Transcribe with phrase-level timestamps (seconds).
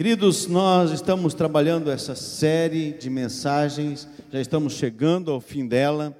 [0.00, 6.16] Queridos, nós estamos trabalhando essa série de mensagens, já estamos chegando ao fim dela,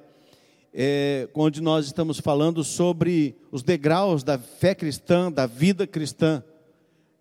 [0.71, 6.43] é, onde nós estamos falando sobre os degraus da fé cristã, da vida cristã,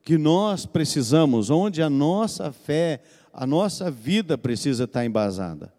[0.03, 3.01] que nós precisamos, onde a nossa fé,
[3.33, 5.73] a nossa vida precisa estar embasada.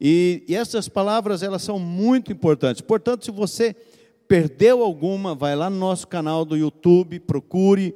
[0.00, 2.80] E, e essas palavras, elas são muito importantes.
[2.82, 3.76] Portanto, se você
[4.26, 7.94] perdeu alguma, vai lá no nosso canal do YouTube, procure,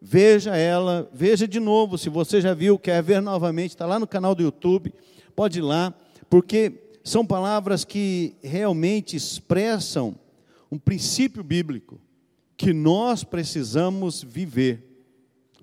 [0.00, 4.06] veja ela, veja de novo, se você já viu, quer ver novamente, está lá no
[4.06, 4.92] canal do YouTube,
[5.36, 5.94] pode ir lá,
[6.28, 6.72] porque
[7.04, 10.14] são palavras que realmente expressam
[10.70, 12.00] um princípio bíblico
[12.56, 14.86] que nós precisamos viver.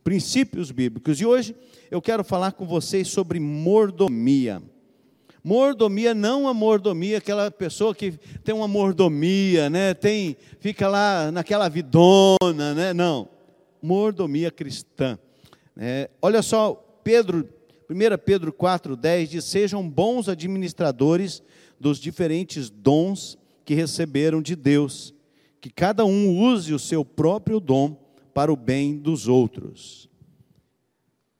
[0.04, 1.20] Princípios bíblicos.
[1.20, 1.56] E hoje
[1.92, 4.62] eu quero falar com vocês sobre mordomia.
[5.44, 8.14] Mordomia, não a mordomia, aquela pessoa que
[8.44, 9.94] tem uma mordomia, né?
[9.94, 12.94] Tem, fica lá naquela vidona, né?
[12.94, 13.37] Não.
[13.82, 15.18] Mordomia cristã.
[15.76, 17.48] É, olha só, Pedro,
[17.90, 21.42] 1 Pedro 4,10 diz: sejam bons administradores
[21.80, 25.14] dos diferentes dons que receberam de Deus,
[25.62, 27.98] que cada um use o seu próprio dom
[28.34, 30.10] para o bem dos outros.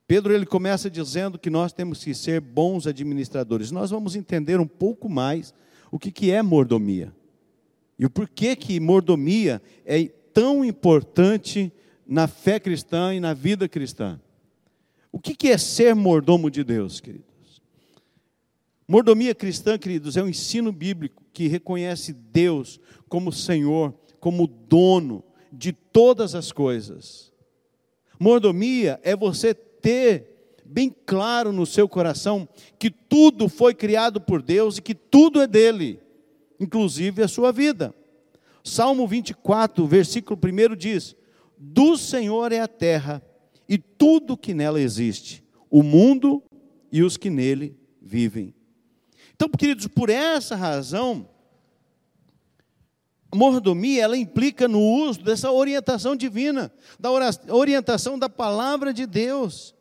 [0.08, 3.72] Pedro ele começa dizendo que nós temos que ser bons administradores.
[3.72, 5.54] Nós vamos entender um pouco mais
[5.92, 7.14] o que, que é mordomia.
[8.00, 11.74] E o porquê que mordomia é tão importante
[12.08, 14.20] na fé cristã e na vida cristã.
[15.12, 17.28] O que, é ser mordomo de Deus, queridos?
[18.88, 25.74] Mordomia cristã, queridos, é um ensino bíblico que reconhece Deus como Senhor, como dono de
[25.74, 27.34] todas as coisas.
[28.20, 32.48] Mordomia é você ter bem claro no seu coração
[32.80, 36.00] que tudo foi criado por Deus e que tudo é dele,
[36.60, 37.94] inclusive a sua vida.
[38.64, 41.16] Salmo 24, versículo 1 diz:
[41.58, 43.22] Do Senhor é a terra
[43.68, 46.44] e tudo que nela existe, o mundo
[46.92, 48.54] e os que nele vivem.
[49.36, 51.30] Então, queridos, por essa razão,
[53.34, 57.10] mordomia, ela implica no uso dessa orientação divina, da
[57.54, 59.76] orientação da palavra de Deus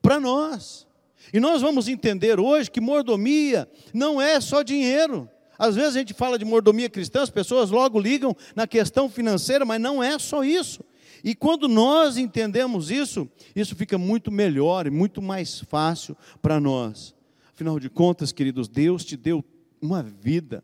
[0.00, 0.86] para nós.
[1.32, 5.28] E nós vamos entender hoje que mordomia não é só dinheiro.
[5.58, 9.64] Às vezes a gente fala de mordomia cristã, as pessoas logo ligam na questão financeira,
[9.64, 10.84] mas não é só isso.
[11.24, 13.26] E quando nós entendemos isso,
[13.56, 17.14] isso fica muito melhor e muito mais fácil para nós.
[17.52, 19.42] Afinal de contas, queridos, Deus te deu
[19.80, 20.62] uma vida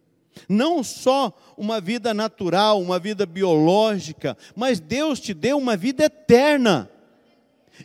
[0.48, 6.90] não só uma vida natural, uma vida biológica, mas Deus te deu uma vida eterna.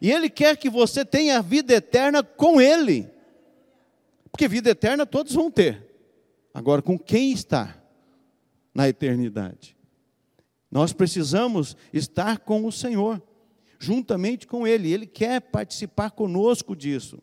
[0.02, 3.10] E Ele quer que você tenha a vida eterna com Ele.
[4.32, 5.84] Porque vida eterna todos vão ter.
[6.54, 7.76] Agora, com quem está
[8.74, 9.75] na eternidade?
[10.76, 13.24] Nós precisamos estar com o Senhor,
[13.80, 14.92] juntamente com Ele.
[14.92, 17.18] Ele quer participar conosco disso.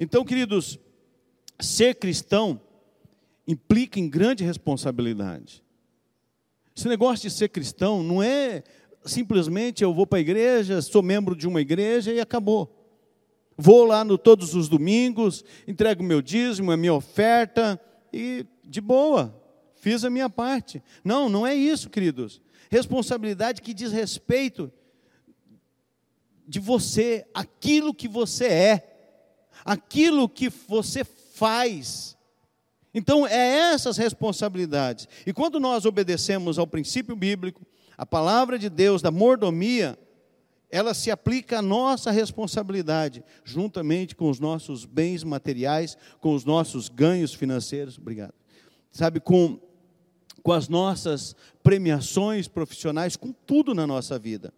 [0.00, 0.78] Então, queridos,
[1.60, 2.58] ser cristão
[3.46, 5.62] implica em grande responsabilidade.
[6.74, 8.64] Esse negócio de ser cristão não é
[9.04, 12.74] simplesmente eu vou para a igreja, sou membro de uma igreja e acabou.
[13.54, 17.78] Vou lá no todos os domingos, entrego meu dízimo, a minha oferta
[18.10, 19.38] e de boa,
[19.74, 20.82] fiz a minha parte.
[21.04, 22.42] Não, não é isso, queridos.
[22.74, 24.72] Responsabilidade que diz respeito
[26.46, 28.96] de você, aquilo que você é,
[29.64, 32.14] aquilo que você faz
[32.94, 35.08] então, é essas responsabilidades.
[35.26, 37.66] E quando nós obedecemos ao princípio bíblico,
[37.98, 39.98] a palavra de Deus, da mordomia,
[40.70, 46.88] ela se aplica à nossa responsabilidade, juntamente com os nossos bens materiais, com os nossos
[46.88, 47.98] ganhos financeiros.
[47.98, 48.34] Obrigado.
[48.92, 49.58] Sabe, com,
[50.44, 54.52] com as nossas premiações profissionais, com tudo na nossa vida.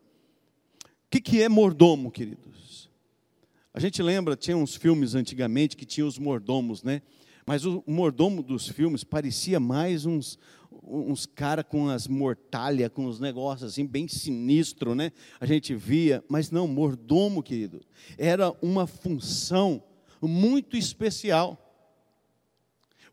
[0.82, 2.90] O que, que é mordomo, queridos?
[3.72, 7.02] A gente lembra, tinha uns filmes antigamente que tinham os mordomos, né?
[7.46, 10.40] Mas o mordomo dos filmes parecia mais uns,
[10.82, 15.12] uns caras com as mortalhas, com os negócios assim, bem sinistro, né?
[15.38, 17.80] A gente via, mas não, mordomo, querido,
[18.18, 19.80] era uma função
[20.20, 21.62] muito especial.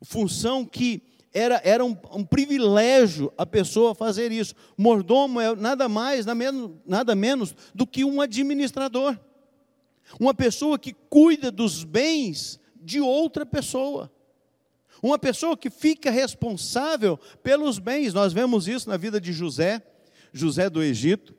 [0.02, 4.54] Função que era, era um, um, privilégio a pessoa fazer isso.
[4.78, 9.18] Mordomo é nada mais, nada menos, nada menos do que um administrador.
[10.20, 14.12] Uma pessoa que cuida dos bens de outra pessoa.
[15.02, 18.14] Uma pessoa que fica responsável pelos bens.
[18.14, 19.82] Nós vemos isso na vida de José,
[20.32, 21.34] José do Egito.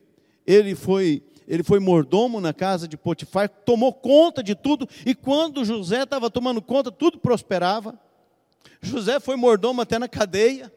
[0.46, 5.64] Ele foi ele foi mordomo na casa de Potifar, tomou conta de tudo, e quando
[5.64, 8.00] José estava tomando conta, tudo prosperava.
[8.82, 10.72] José foi mordomo até na cadeia.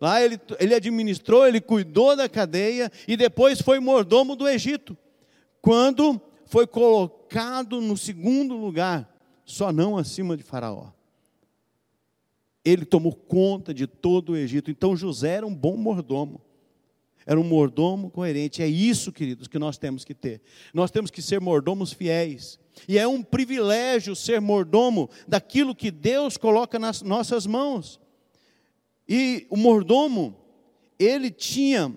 [0.00, 4.96] Lá ele, ele administrou, ele cuidou da cadeia e depois foi mordomo do Egito.
[5.62, 9.08] Quando foi colocado no segundo lugar,
[9.44, 10.90] só não acima de Faraó.
[12.64, 14.70] Ele tomou conta de todo o Egito.
[14.70, 16.40] Então José era um bom mordomo.
[17.26, 18.62] Era um mordomo coerente.
[18.62, 20.42] É isso, queridos, que nós temos que ter.
[20.72, 22.58] Nós temos que ser mordomos fiéis.
[22.88, 28.00] E é um privilégio ser mordomo daquilo que Deus coloca nas nossas mãos.
[29.08, 30.36] E o mordomo,
[30.98, 31.96] ele tinha,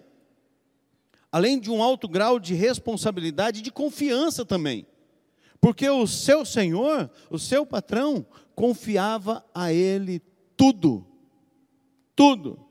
[1.32, 4.86] além de um alto grau de responsabilidade, de confiança também.
[5.60, 8.26] Porque o seu senhor, o seu patrão,
[8.56, 10.22] confiava a ele
[10.56, 11.06] tudo.
[12.16, 12.67] Tudo.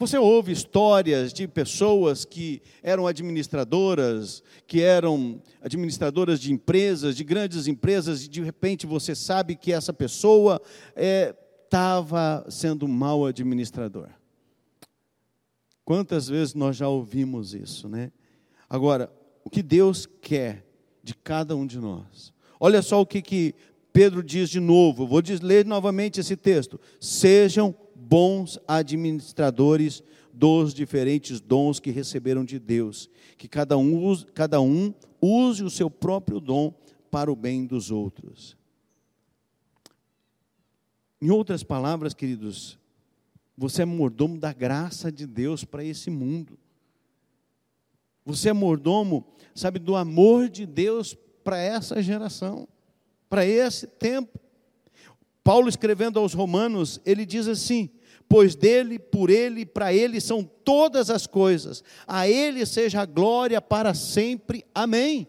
[0.00, 7.66] Você ouve histórias de pessoas que eram administradoras, que eram administradoras de empresas, de grandes
[7.66, 10.62] empresas, e de repente você sabe que essa pessoa
[10.94, 14.08] estava é, sendo mau administrador.
[15.84, 18.12] Quantas vezes nós já ouvimos isso, né?
[18.70, 19.10] Agora,
[19.44, 20.64] o que Deus quer
[21.02, 22.32] de cada um de nós.
[22.60, 23.54] Olha só o que, que
[23.92, 27.74] Pedro diz de novo, vou ler novamente esse texto: sejam
[28.08, 30.02] bons administradores
[30.32, 35.70] dos diferentes dons que receberam de Deus, que cada um, use, cada um use o
[35.70, 36.72] seu próprio dom
[37.10, 38.56] para o bem dos outros.
[41.20, 42.78] Em outras palavras, queridos,
[43.56, 46.56] você é mordomo da graça de Deus para esse mundo.
[48.24, 52.68] Você é mordomo, sabe, do amor de Deus para essa geração
[53.28, 54.38] para esse tempo.
[55.44, 57.90] Paulo escrevendo aos Romanos, ele diz assim:
[58.28, 63.60] Pois dele, por ele, para ele são todas as coisas, a ele seja a glória
[63.60, 64.64] para sempre.
[64.74, 65.26] Amém.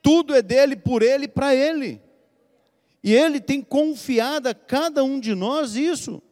[0.00, 2.00] Tudo é dele, por ele, para ele.
[3.02, 6.22] E ele tem confiado a cada um de nós isso.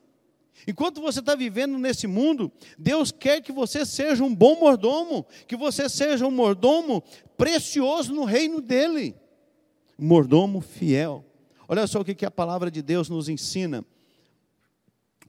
[0.67, 5.57] Enquanto você está vivendo nesse mundo, Deus quer que você seja um bom mordomo, que
[5.57, 7.03] você seja um mordomo
[7.37, 9.15] precioso no reino dele
[9.99, 11.25] mordomo fiel.
[11.69, 13.85] Olha só o que, a palavra de Deus nos ensina.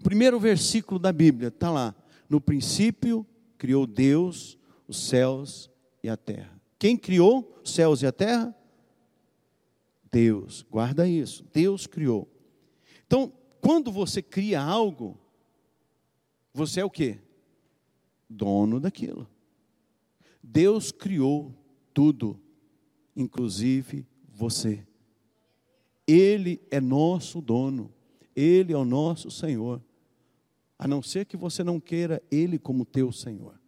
[0.05, 1.95] Primeiro versículo da Bíblia está lá.
[2.29, 3.25] No princípio
[3.57, 4.55] criou Deus
[4.87, 5.67] os céus
[6.03, 6.61] e a terra.
[6.77, 8.55] Quem criou os céus e a terra?
[10.11, 10.63] Deus.
[10.69, 11.43] Guarda isso.
[11.51, 12.29] Deus criou.
[13.07, 15.17] Então, quando você cria algo,
[16.53, 17.17] você é o quê?
[18.29, 19.27] Dono daquilo.
[20.43, 21.51] Deus criou
[21.95, 22.39] tudo,
[23.15, 24.85] inclusive você.
[26.05, 27.91] Ele é nosso dono,
[28.35, 29.81] Ele é o nosso Senhor.
[30.85, 33.59] A não ser que você não queira Ele como teu Senhor.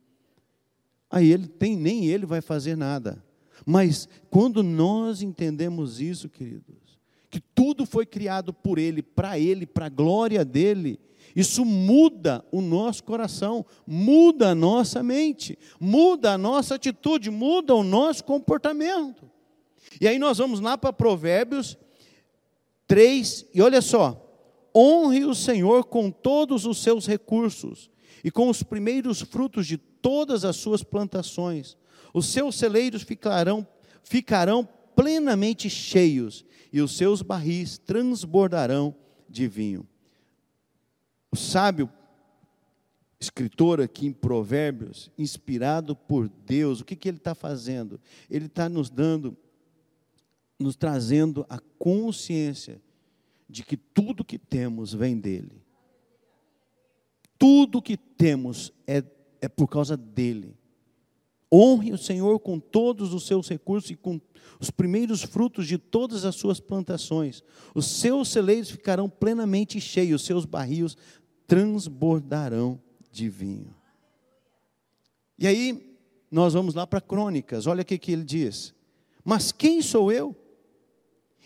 [1.09, 3.25] Aí ele tem, nem ele vai fazer nada.
[3.65, 9.87] Mas quando nós entendemos isso, queridos, que tudo foi criado por Ele, para Ele, para
[9.87, 10.99] a glória dEle,
[11.35, 17.83] isso muda o nosso coração, muda a nossa mente, muda a nossa atitude, muda o
[17.83, 19.27] nosso comportamento.
[19.99, 21.79] E aí nós vamos lá para Provérbios
[22.85, 24.26] 3, e olha só:
[24.77, 27.89] honre o Senhor com todos os seus recursos
[28.23, 31.75] e com os primeiros frutos de todas as suas plantações.
[32.13, 33.67] Os seus celeiros ficarão,
[34.03, 38.95] ficarão plenamente cheios e os seus barris transbordarão
[39.27, 39.87] de vinho.
[41.31, 41.91] O sábio
[43.19, 47.99] escritor aqui em Provérbios, inspirado por Deus, o que, que ele está fazendo?
[48.29, 49.35] Ele está nos dando
[50.59, 52.81] nos trazendo a consciência
[53.49, 55.63] de que tudo que temos vem dele.
[57.37, 59.03] Tudo que temos é,
[59.41, 60.55] é por causa dele.
[61.53, 64.19] Honre o Senhor com todos os seus recursos e com
[64.59, 67.41] os primeiros frutos de todas as suas plantações.
[67.73, 70.97] Os seus celeiros ficarão plenamente cheios, os seus barris
[71.45, 73.73] transbordarão de vinho.
[75.39, 75.97] E aí,
[76.29, 78.73] nós vamos lá para Crônicas, olha o que ele diz.
[79.23, 80.35] Mas quem sou eu?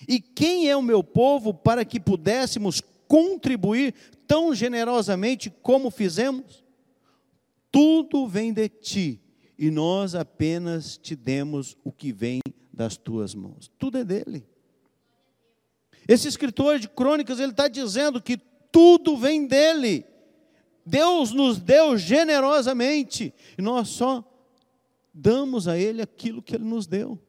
[0.07, 3.93] E quem é o meu povo para que pudéssemos contribuir
[4.27, 6.63] tão generosamente como fizemos?
[7.71, 9.21] Tudo vem de ti,
[9.57, 12.41] e nós apenas te demos o que vem
[12.73, 13.71] das tuas mãos.
[13.77, 14.45] Tudo é dele.
[16.07, 18.37] Esse escritor de crônicas, ele está dizendo que
[18.71, 20.05] tudo vem dele.
[20.85, 24.27] Deus nos deu generosamente, e nós só
[25.13, 27.19] damos a ele aquilo que ele nos deu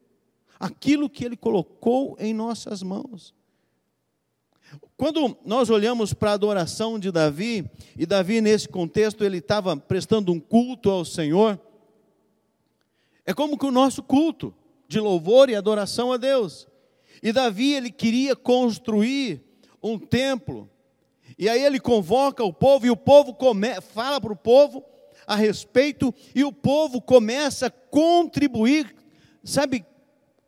[0.63, 3.35] aquilo que Ele colocou em nossas mãos.
[4.95, 10.31] Quando nós olhamos para a adoração de Davi, e Davi, nesse contexto, ele estava prestando
[10.31, 11.59] um culto ao Senhor,
[13.25, 14.55] é como que o nosso culto
[14.87, 16.65] de louvor e adoração a Deus.
[17.21, 19.43] E Davi, ele queria construir
[19.83, 20.69] um templo,
[21.37, 24.81] e aí ele convoca o povo, e o povo come, fala para o povo
[25.27, 28.95] a respeito, e o povo começa a contribuir,
[29.43, 29.85] sabe,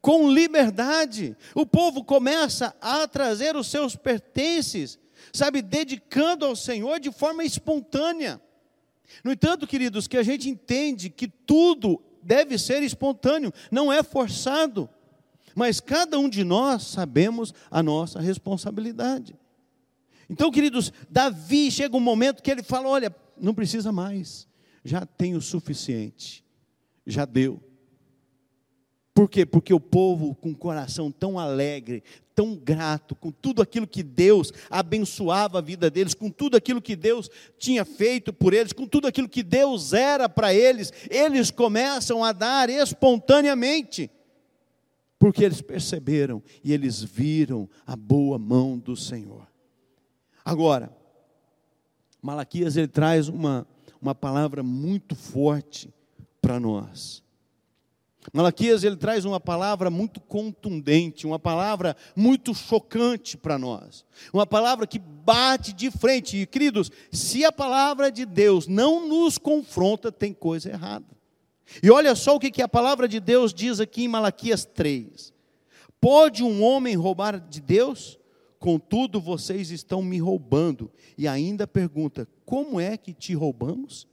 [0.06, 1.36] com liberdade.
[1.56, 5.00] O povo começa a trazer os seus pertences,
[5.34, 8.40] sabe, dedicando ao Senhor de forma espontânea.
[9.24, 14.88] No entanto, queridos, que a gente entende que tudo deve ser espontâneo, não é forçado.
[15.56, 19.36] Mas cada um de nós sabemos a nossa responsabilidade.
[20.30, 24.48] Então, queridos, Davi chega um momento que ele fala: olha, não precisa mais,
[24.84, 26.46] já tem o suficiente,
[27.08, 27.60] já deu.
[29.16, 29.46] Por quê?
[29.46, 32.04] Porque o povo com o coração tão alegre,
[32.36, 36.98] tão grato, com tudo aquilo que Deus abençoava a vida deles, com tudo aquilo que
[36.98, 42.26] Deus tinha feito por eles, com tudo aquilo que Deus era para eles, eles começam
[42.26, 44.12] a dar espontaneamente,
[45.18, 49.48] porque eles perceberam e eles viram a boa mão do Senhor.
[50.44, 50.94] Agora,
[52.22, 53.66] Malaquias ele traz uma,
[54.02, 55.90] uma palavra muito forte
[56.42, 57.25] para nós.
[58.34, 64.88] Malaquias ele traz uma palavra muito contundente, uma palavra muito chocante para nós, uma palavra
[64.88, 66.38] que bate de frente.
[66.38, 71.06] E queridos, se a palavra de Deus não nos confronta, tem coisa errada.
[71.82, 75.34] E olha só o que, que a palavra de Deus diz aqui em Malaquias 3:
[76.00, 78.20] Pode um homem roubar de Deus?
[78.60, 80.92] Contudo, vocês estão me roubando.
[81.18, 84.08] E ainda pergunta: como é que te roubamos?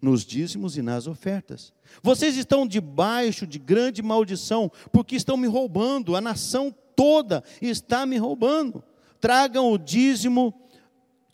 [0.00, 1.72] Nos dízimos e nas ofertas.
[2.02, 8.16] Vocês estão debaixo de grande maldição, porque estão me roubando, a nação toda está me
[8.16, 8.82] roubando.
[9.20, 10.54] Tragam o dízimo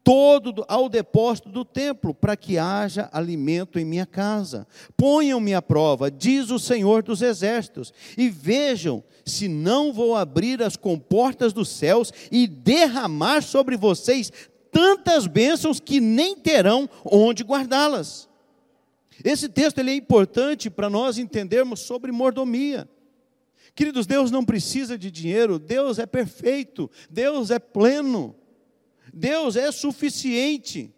[0.05, 4.67] todo ao depósito do templo, para que haja alimento em minha casa.
[4.97, 10.77] Ponham-me à prova, diz o Senhor dos Exércitos, e vejam se não vou abrir as
[10.77, 14.33] comportas dos céus e derramar sobre vocês
[14.71, 18.29] tantas bênçãos que nem terão onde guardá-las.
[19.25, 22.89] Esse texto ele é importante para nós entendermos sobre mordomia.
[23.75, 28.37] Queridos, Deus não precisa de dinheiro, Deus é perfeito, Deus é pleno,
[29.13, 30.95] Deus é suficiente,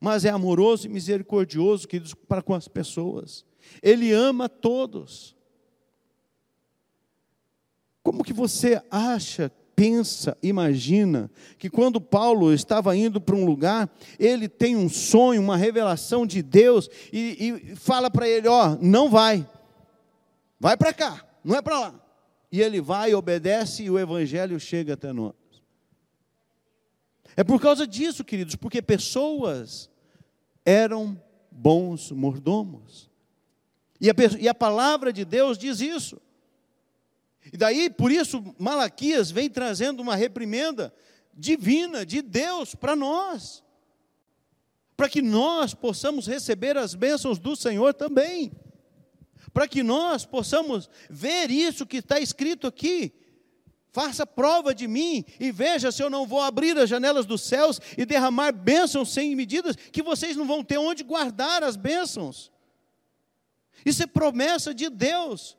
[0.00, 3.44] mas é amoroso e misericordioso, queridos, para com as pessoas.
[3.82, 5.36] Ele ama todos.
[8.02, 14.46] Como que você acha pensa, imagina que quando Paulo estava indo para um lugar, ele
[14.46, 19.48] tem um sonho, uma revelação de Deus e, e fala para ele: Ó, não vai,
[20.58, 22.00] vai para cá, não é para lá.
[22.52, 25.32] E ele vai, obedece e o evangelho chega até nós.
[27.34, 29.88] É por causa disso, queridos, porque pessoas
[30.62, 31.18] eram
[31.50, 33.08] bons mordomos.
[33.98, 36.20] E a, e a palavra de Deus diz isso.
[37.52, 40.92] E daí, por isso, Malaquias vem trazendo uma reprimenda
[41.32, 43.64] divina de Deus para nós,
[44.96, 48.52] para que nós possamos receber as bênçãos do Senhor também,
[49.52, 53.12] para que nós possamos ver isso que está escrito aqui.
[53.92, 57.80] Faça prova de mim e veja se eu não vou abrir as janelas dos céus
[57.98, 62.52] e derramar bênçãos sem medidas, que vocês não vão ter onde guardar as bênçãos.
[63.84, 65.56] Isso é promessa de Deus.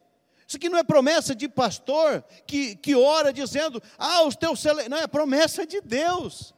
[0.52, 4.90] Isso aqui não é promessa de pastor que, que ora dizendo, ah, os teus cele...
[4.90, 6.54] Não, é promessa de Deus.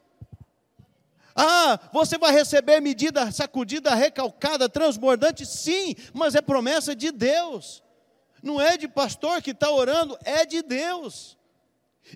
[1.32, 5.46] Ah, você vai receber medida sacudida, recalcada, transbordante?
[5.46, 7.84] Sim, mas é promessa de Deus.
[8.42, 11.38] Não é de pastor que está orando, é de Deus.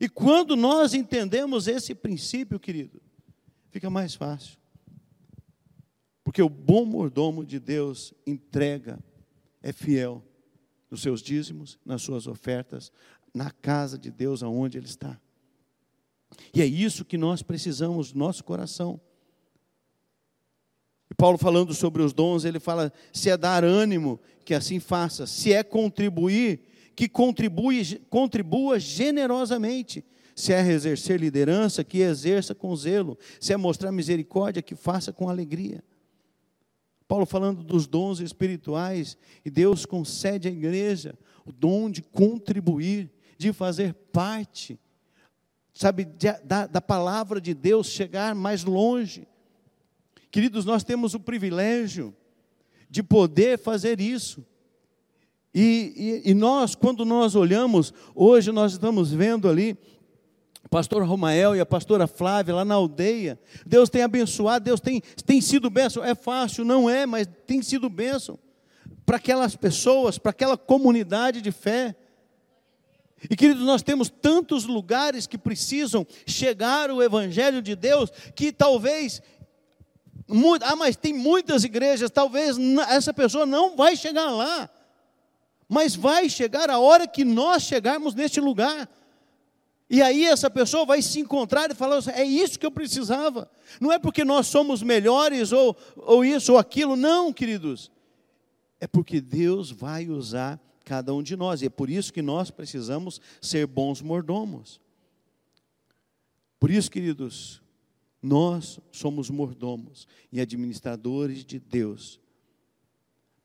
[0.01, 3.01] E quando nós entendemos esse princípio, querido,
[3.71, 4.59] fica mais fácil.
[6.25, 8.99] Porque o bom mordomo de Deus entrega,
[9.63, 10.25] é fiel
[10.91, 12.93] nos seus dízimos, nas suas ofertas,
[13.35, 15.21] na casa de Deus aonde Ele está.
[16.55, 19.01] E é isso que nós precisamos no nosso coração.
[21.11, 25.27] E Paulo falando sobre os dons, ele fala: se é dar ânimo, que assim faça,
[25.27, 26.61] se é contribuir,
[26.95, 30.05] que contribui, contribua generosamente,
[30.35, 35.29] se é exercer liderança, que exerça com zelo, se é mostrar misericórdia, que faça com
[35.29, 35.83] alegria.
[37.09, 43.51] Paulo falando dos dons espirituais, e Deus concede à igreja o dom de contribuir, de
[43.51, 44.79] fazer parte,
[45.73, 49.27] sabe, de, da, da palavra de Deus chegar mais longe.
[50.31, 52.15] Queridos, nós temos o privilégio
[52.91, 54.45] de poder fazer isso.
[55.55, 59.79] E, e, e, nós, quando nós olhamos, hoje nós estamos vendo ali
[60.69, 63.39] pastor Romael e a pastora Flávia lá na aldeia.
[63.67, 66.05] Deus tem abençoado, Deus tem, tem sido bênção.
[66.05, 68.39] É fácil, não é, mas tem sido bênção
[69.05, 71.97] para aquelas pessoas, para aquela comunidade de fé.
[73.31, 79.23] E queridos, nós temos tantos lugares que precisam chegar o Evangelho de Deus, que talvez,
[80.63, 82.57] ah, mas tem muitas igrejas, talvez
[82.91, 84.69] essa pessoa não vai chegar lá.
[85.69, 88.89] Mas vai chegar a hora que nós chegarmos neste lugar.
[89.91, 93.51] E aí essa pessoa vai se encontrar e falar: é isso que eu precisava.
[93.81, 97.91] Não é porque nós somos melhores ou, ou isso ou aquilo, não, queridos.
[98.81, 101.63] É porque Deus vai usar cada um de nós.
[101.63, 104.81] E é por isso que nós precisamos ser bons mordomos.
[106.61, 107.63] Por isso, queridos,
[108.23, 112.21] nós somos mordomos e administradores de Deus,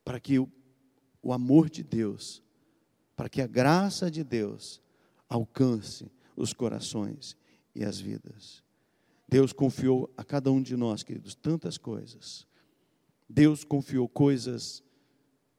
[0.04, 0.50] para que o,
[1.22, 2.42] o amor de Deus,
[3.16, 4.82] para que a graça de Deus
[5.28, 7.36] alcance os corações
[7.74, 8.62] e as vidas.
[9.28, 12.46] Deus confiou a cada um de nós, queridos, tantas coisas.
[13.28, 14.82] Deus confiou coisas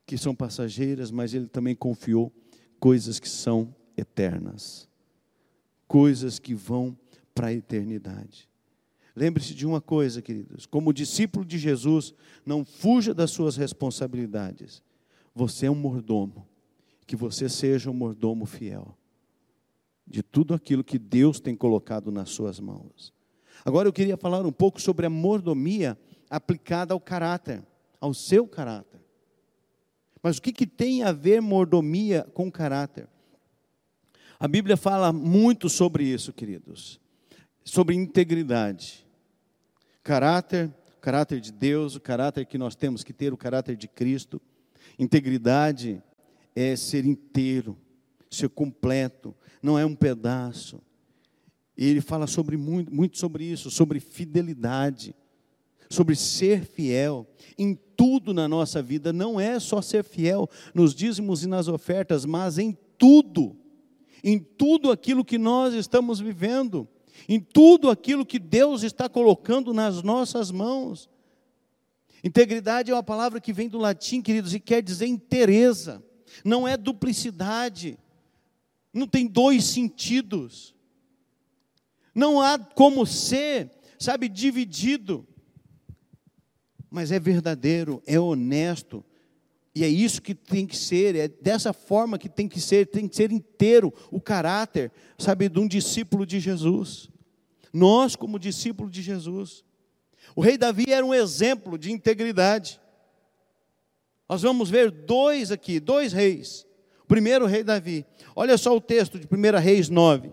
[0.06, 2.32] que são passageiras, mas Ele também confiou
[2.80, 4.88] coisas que são eternas,
[5.88, 6.98] coisas que vão
[7.34, 8.50] para a eternidade.
[9.16, 12.14] Lembre-se de uma coisa, queridos: como discípulo de Jesus,
[12.46, 14.84] não fuja das suas responsabilidades.
[15.34, 16.48] Você é um mordomo,
[17.08, 18.96] que você seja um mordomo fiel
[20.08, 23.14] de tudo aquilo que Deus tem colocado nas suas mãos.
[23.64, 25.98] Agora eu queria falar um pouco sobre a mordomia
[26.30, 27.64] aplicada ao caráter,
[28.00, 29.02] ao seu caráter.
[30.22, 33.08] Mas o que, que tem a ver mordomia com caráter?
[34.40, 37.00] A Bíblia fala muito sobre isso, queridos,
[37.64, 39.08] sobre integridade.
[40.04, 44.42] Caráter, caráter de Deus, o caráter que nós temos que ter, o caráter de Cristo.
[45.00, 46.02] Integridade
[46.56, 47.78] é ser inteiro,
[48.36, 50.82] ser completo, não é um pedaço.
[51.78, 55.16] E ele fala sobre muito, muito sobre isso, sobre fidelidade,
[55.90, 57.28] sobre ser fiel
[57.58, 59.12] em tudo na nossa vida.
[59.12, 63.58] Não é só ser fiel nos dízimos e nas ofertas, mas em tudo,
[64.24, 66.88] em tudo aquilo que nós estamos vivendo,
[67.28, 71.10] em tudo aquilo que Deus está colocando nas nossas mãos.
[72.24, 76.04] Integridade é uma palavra que vem do latim, queridos, e quer dizer inteireza,
[76.44, 77.98] não é duplicidade
[78.96, 80.74] não tem dois sentidos.
[82.14, 85.28] Não há como ser, sabe, dividido.
[86.90, 89.04] Mas é verdadeiro, é honesto.
[89.76, 93.10] E é isso que tem que ser, é dessa forma que tem que ser, tem
[93.10, 97.10] que ser inteiro o caráter, sabe, de um discípulo de Jesus.
[97.74, 99.66] Nós, como discípulo de Jesus.
[100.34, 102.80] O rei Davi era um exemplo de integridade.
[104.30, 106.66] Nós vamos ver dois aqui, dois reis.
[107.08, 108.06] Primeiro rei Davi.
[108.36, 110.32] Olha só o texto de 1 Reis 9.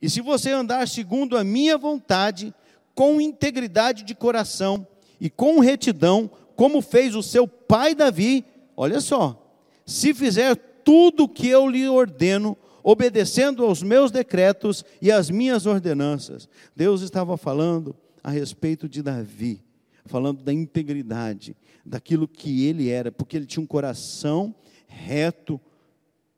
[0.00, 2.54] E se você andar segundo a minha vontade,
[2.94, 4.86] com integridade de coração
[5.20, 8.44] e com retidão, como fez o seu pai Davi,
[8.76, 15.12] olha só, se fizer tudo o que eu lhe ordeno, obedecendo aos meus decretos e
[15.12, 16.48] às minhas ordenanças.
[16.74, 19.62] Deus estava falando a respeito de Davi,
[20.06, 24.54] falando da integridade, daquilo que ele era, porque ele tinha um coração
[25.00, 25.60] reto.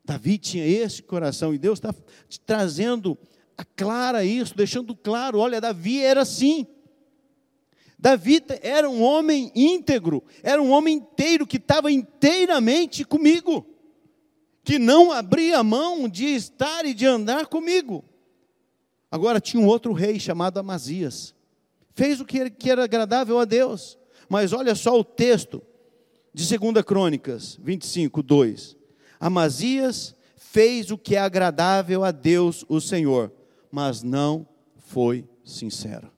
[0.05, 1.93] Davi tinha esse coração e Deus está
[2.45, 3.17] trazendo
[3.57, 6.65] a clara isso, deixando claro: olha, Davi era assim.
[7.97, 13.65] Davi era um homem íntegro, era um homem inteiro que estava inteiramente comigo,
[14.61, 18.03] que não abria mão de estar e de andar comigo.
[19.09, 21.33] Agora tinha um outro rei chamado Amazias,
[21.93, 23.97] fez o que era agradável a Deus,
[24.27, 25.61] mas olha só o texto,
[26.33, 28.75] de 2 Crônicas 25, 2.
[29.19, 33.31] Amazias fez o que é agradável a Deus, o Senhor,
[33.71, 36.11] mas não foi sincero.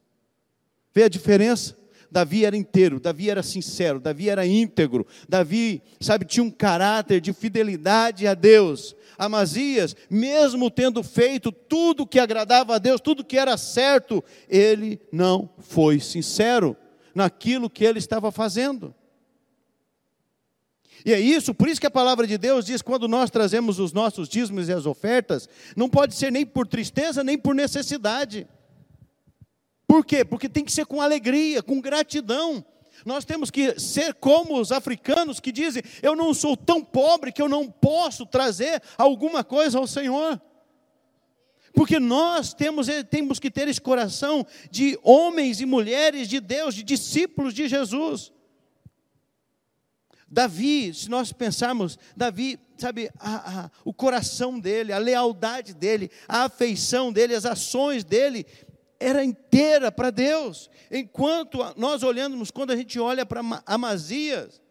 [0.94, 1.78] Vê a diferença?
[2.10, 7.34] Davi era inteiro, Davi era sincero, Davi era íntegro, Davi, sabe, tinha um caráter de
[7.34, 8.96] fidelidade a Deus.
[9.18, 15.50] Amazias, mesmo tendo feito tudo que agradava a Deus, tudo que era certo, ele não
[15.60, 16.78] foi sincero
[17.14, 18.96] naquilo que ele estava fazendo.
[21.06, 23.94] E é isso, por isso que a palavra de Deus diz: quando nós trazemos os
[23.94, 28.48] nossos dízimos e as ofertas, não pode ser nem por tristeza, nem por necessidade.
[29.88, 30.26] Por quê?
[30.26, 32.66] Porque tem que ser com alegria, com gratidão.
[33.06, 37.42] Nós temos que ser como os africanos que dizem: Eu não sou tão pobre que
[37.42, 40.42] eu não posso trazer alguma coisa ao Senhor.
[41.72, 46.82] Porque nós temos, temos que ter esse coração de homens e mulheres de Deus, de
[46.82, 48.32] discípulos de Jesus.
[50.36, 56.44] Davi, se nós pensarmos, Davi, sabe, a, a, o coração dele, a lealdade dele, a
[56.44, 58.46] afeição dele, as ações dele,
[59.00, 60.70] era inteira para Deus.
[60.92, 64.62] Enquanto nós olhamos, quando a gente olha para Amazias,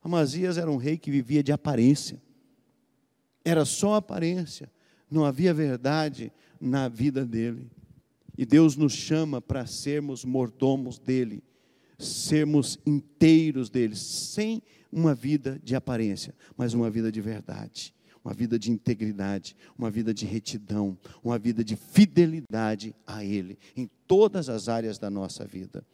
[0.00, 2.22] Amazias era um rei que vivia de aparência,
[3.44, 4.70] era só aparência,
[5.10, 7.68] não havia verdade na vida dele.
[8.38, 11.42] E Deus nos chama para sermos mordomos dele,
[11.98, 18.58] sermos inteiros deles, sem uma vida de aparência, mas uma vida de verdade, uma vida
[18.58, 24.68] de integridade, uma vida de retidão, uma vida de fidelidade a Ele, em todas as
[24.68, 25.84] áreas da nossa vida.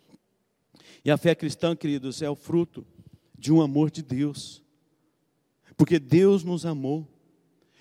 [1.04, 2.84] E a fé cristã, queridos, é o fruto
[3.38, 4.62] de um amor de Deus,
[5.76, 7.06] porque Deus nos amou,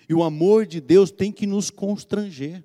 [0.08, 2.62] e o amor de Deus tem que nos constranger.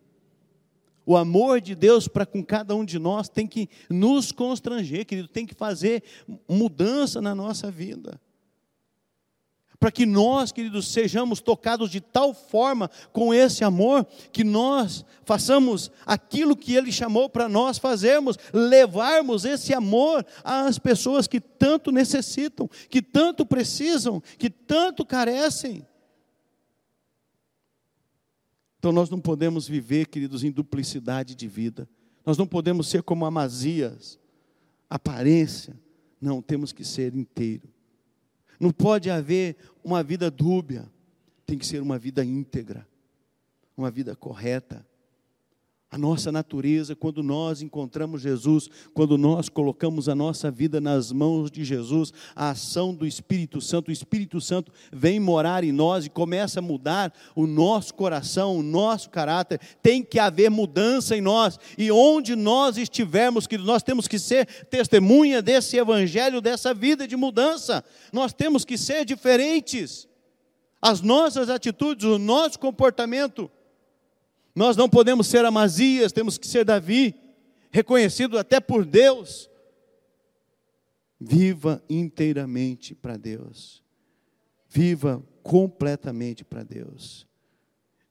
[1.03, 5.27] O amor de Deus para com cada um de nós tem que nos constranger, querido,
[5.27, 6.03] tem que fazer
[6.47, 8.21] mudança na nossa vida.
[9.81, 15.89] Para que nós, queridos, sejamos tocados de tal forma com esse amor, que nós façamos
[16.05, 22.69] aquilo que Ele chamou para nós fazermos, levarmos esse amor às pessoas que tanto necessitam,
[22.91, 25.83] que tanto precisam, que tanto carecem.
[28.77, 31.89] Então nós não podemos viver, queridos, em duplicidade de vida.
[32.23, 34.19] Nós não podemos ser como Amazias,
[34.87, 35.75] aparência.
[36.21, 37.70] Não, temos que ser inteiro.
[38.62, 40.88] Não pode haver uma vida dúbia.
[41.47, 42.88] Tem que ser uma vida íntegra,
[43.76, 44.86] uma vida correta,
[45.91, 51.51] a nossa natureza, quando nós encontramos Jesus, quando nós colocamos a nossa vida nas mãos
[51.51, 56.10] de Jesus, a ação do Espírito Santo, o Espírito Santo vem morar em nós e
[56.10, 59.60] começa a mudar o nosso coração, o nosso caráter.
[59.84, 64.45] Tem que haver mudança em nós, e onde nós estivermos, que nós temos que ser
[64.69, 67.84] testemunha desse evangelho, dessa vida de mudança.
[68.13, 70.08] Nós temos que ser diferentes.
[70.82, 73.51] As nossas atitudes, o nosso comportamento
[74.55, 77.15] nós não podemos ser Amazias, temos que ser Davi,
[77.71, 79.49] reconhecido até por Deus.
[81.19, 83.83] Viva inteiramente para Deus.
[84.67, 87.27] Viva completamente para Deus.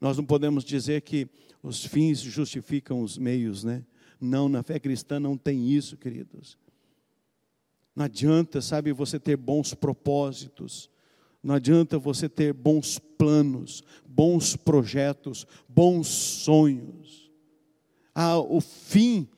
[0.00, 1.28] Nós não podemos dizer que
[1.62, 3.84] os fins justificam os meios, né?
[4.20, 6.56] Não, na fé cristã não tem isso, queridos.
[7.94, 10.90] Não adianta, sabe, você ter bons propósitos,
[11.42, 17.30] não adianta você ter bons planos, bons projetos, bons sonhos.
[18.14, 19.28] Ah, o fim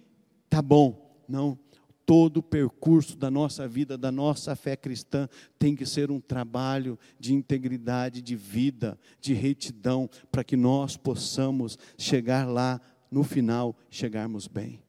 [0.50, 1.22] tá bom.
[1.28, 1.58] Não,
[2.04, 6.98] todo o percurso da nossa vida, da nossa fé cristã, tem que ser um trabalho
[7.18, 14.48] de integridade, de vida, de retidão, para que nós possamos chegar lá no final, chegarmos
[14.48, 14.82] bem.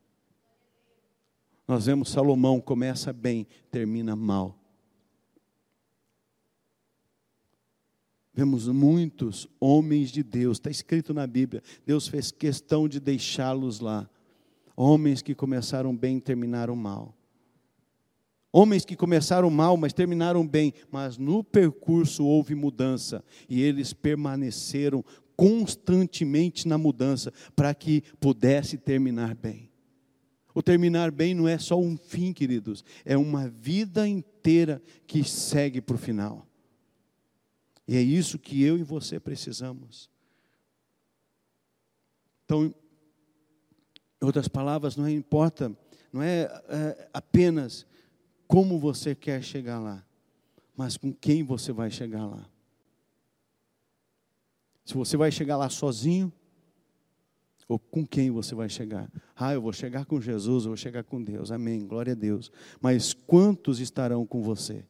[1.67, 4.62] Nós vemos Salomão começa bem, termina mal.
[8.33, 14.09] Vemos muitos homens de Deus, está escrito na Bíblia, Deus fez questão de deixá-los lá.
[14.75, 17.15] Homens que começaram bem e terminaram mal.
[18.51, 25.05] Homens que começaram mal, mas terminaram bem, mas no percurso houve mudança e eles permaneceram
[25.35, 29.71] constantemente na mudança para que pudesse terminar bem.
[30.55, 35.81] O terminar bem não é só um fim, queridos, é uma vida inteira que segue
[35.81, 36.47] para o final.
[37.87, 40.09] E é isso que eu e você precisamos.
[42.45, 45.75] Então, em outras palavras, não importa,
[46.11, 47.85] não é, é apenas
[48.47, 50.05] como você quer chegar lá,
[50.75, 52.49] mas com quem você vai chegar lá.
[54.85, 56.31] Se você vai chegar lá sozinho,
[57.67, 59.09] ou com quem você vai chegar?
[59.35, 61.51] Ah, eu vou chegar com Jesus, eu vou chegar com Deus.
[61.51, 61.87] Amém.
[61.87, 62.51] Glória a Deus.
[62.81, 64.85] Mas quantos estarão com você?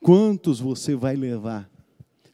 [0.00, 1.70] Quantos você vai levar?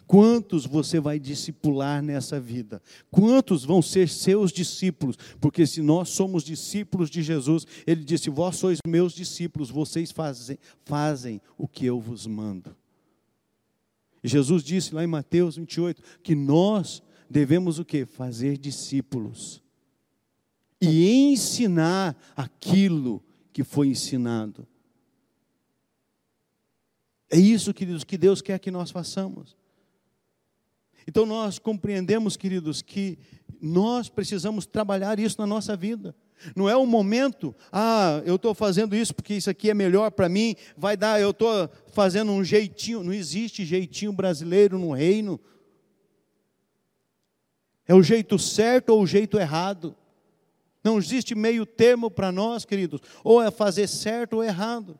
[0.06, 2.80] Quantos você vai discipular nessa vida?
[3.10, 5.16] Quantos vão ser seus discípulos?
[5.40, 10.58] Porque se nós somos discípulos de Jesus, ele disse: Vós sois meus discípulos, vocês fazem,
[10.84, 12.76] fazem o que eu vos mando.
[14.22, 18.04] Jesus disse lá em Mateus 28 que nós devemos o que?
[18.04, 19.62] Fazer discípulos
[20.80, 24.66] e ensinar aquilo que foi ensinado.
[27.30, 29.56] É isso, queridos, que Deus quer que nós façamos.
[31.06, 33.18] Então nós compreendemos, queridos, que
[33.60, 36.14] nós precisamos trabalhar isso na nossa vida.
[36.54, 40.28] Não é o momento, ah, eu estou fazendo isso porque isso aqui é melhor para
[40.28, 43.02] mim, vai dar, eu estou fazendo um jeitinho.
[43.02, 45.40] Não existe jeitinho brasileiro no reino.
[47.88, 49.96] É o jeito certo ou o jeito errado.
[50.84, 53.00] Não existe meio termo para nós, queridos.
[53.24, 54.98] Ou é fazer certo ou errado.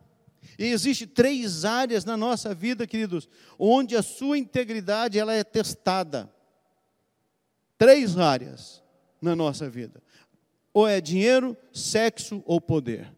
[0.59, 3.29] E existe três áreas na nossa vida, queridos,
[3.59, 6.33] onde a sua integridade ela é testada.
[7.79, 8.83] Três áreas
[9.21, 10.03] na nossa vida.
[10.73, 13.13] Ou é dinheiro, sexo ou poder.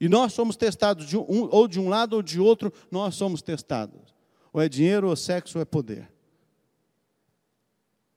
[0.00, 3.40] E nós somos testados de um, ou de um lado ou de outro, nós somos
[3.40, 4.12] testados.
[4.52, 6.10] Ou é dinheiro, ou sexo, ou é poder.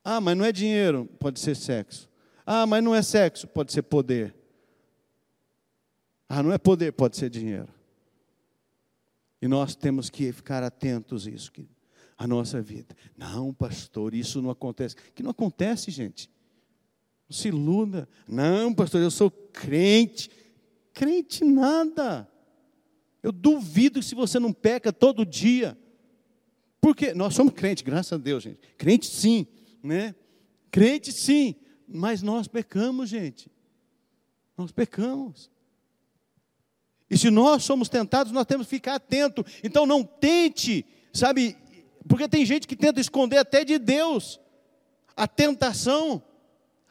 [0.03, 2.09] Ah, mas não é dinheiro, pode ser sexo.
[2.45, 4.35] Ah, mas não é sexo, pode ser poder.
[6.27, 7.69] Ah, não é poder, pode ser dinheiro.
[9.41, 11.51] E nós temos que ficar atentos a isso,
[12.17, 12.95] a nossa vida.
[13.17, 14.95] Não, pastor, isso não acontece.
[15.13, 16.31] Que não acontece, gente.
[17.29, 18.07] Não se iluda.
[18.27, 20.29] Não, pastor, eu sou crente.
[20.93, 22.27] Crente nada.
[23.21, 25.77] Eu duvido se você não peca todo dia.
[26.79, 28.59] Porque nós somos crentes, graças a Deus, gente.
[28.77, 29.47] Crente sim,
[29.81, 30.13] né?
[30.69, 31.55] Crente sim,
[31.87, 33.49] mas nós pecamos, gente.
[34.57, 35.49] Nós pecamos.
[37.15, 39.45] E se nós somos tentados, nós temos que ficar atento.
[39.63, 41.55] Então não tente, sabe?
[42.09, 44.37] Porque tem gente que tenta esconder até de Deus
[45.15, 46.21] a tentação.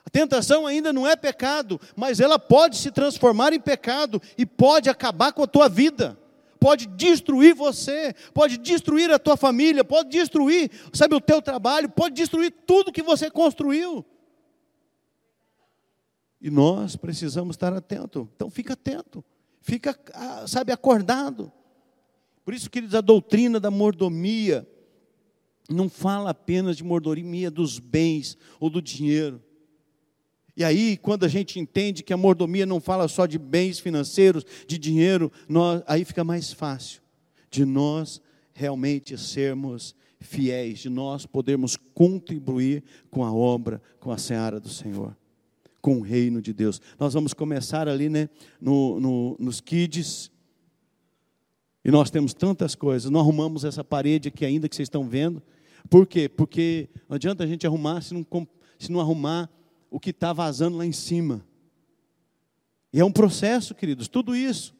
[0.03, 4.89] A tentação ainda não é pecado, mas ela pode se transformar em pecado e pode
[4.89, 6.19] acabar com a tua vida.
[6.59, 12.15] Pode destruir você, pode destruir a tua família, pode destruir, sabe, o teu trabalho, pode
[12.15, 14.03] destruir tudo que você construiu.
[16.41, 18.27] E nós precisamos estar atento.
[18.35, 19.23] Então fica atento.
[19.65, 21.51] Fica, ah, sabe, acordado.
[22.45, 24.69] Por isso, queridos, a doutrina da mordomia
[25.71, 29.43] não fala apenas de mordomia dos bens ou do dinheiro.
[30.55, 34.45] E aí, quando a gente entende que a mordomia não fala só de bens financeiros,
[34.67, 37.01] de dinheiro, nós, aí fica mais fácil
[37.51, 38.21] de nós
[38.53, 45.17] realmente sermos fiéis, de nós podermos contribuir com a obra, com a seara do Senhor
[45.85, 46.81] com o reino de Deus.
[46.99, 50.31] Nós vamos começar ali, né, no, no, nos kids.
[51.85, 53.11] E nós temos tantas coisas.
[53.11, 55.43] Nós arrumamos essa parede aqui ainda que vocês estão vendo.
[55.91, 56.27] Por quê?
[56.27, 58.27] Porque não adianta a gente arrumar se não,
[58.79, 59.51] se não arrumar
[59.91, 61.47] o que está vazando lá em cima.
[62.91, 64.75] E é um processo, queridos, tudo isso.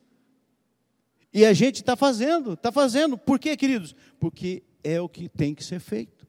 [1.35, 3.19] E a gente está fazendo, está fazendo.
[3.19, 3.95] Por quê, queridos?
[4.19, 6.27] Porque é o que tem que ser feito.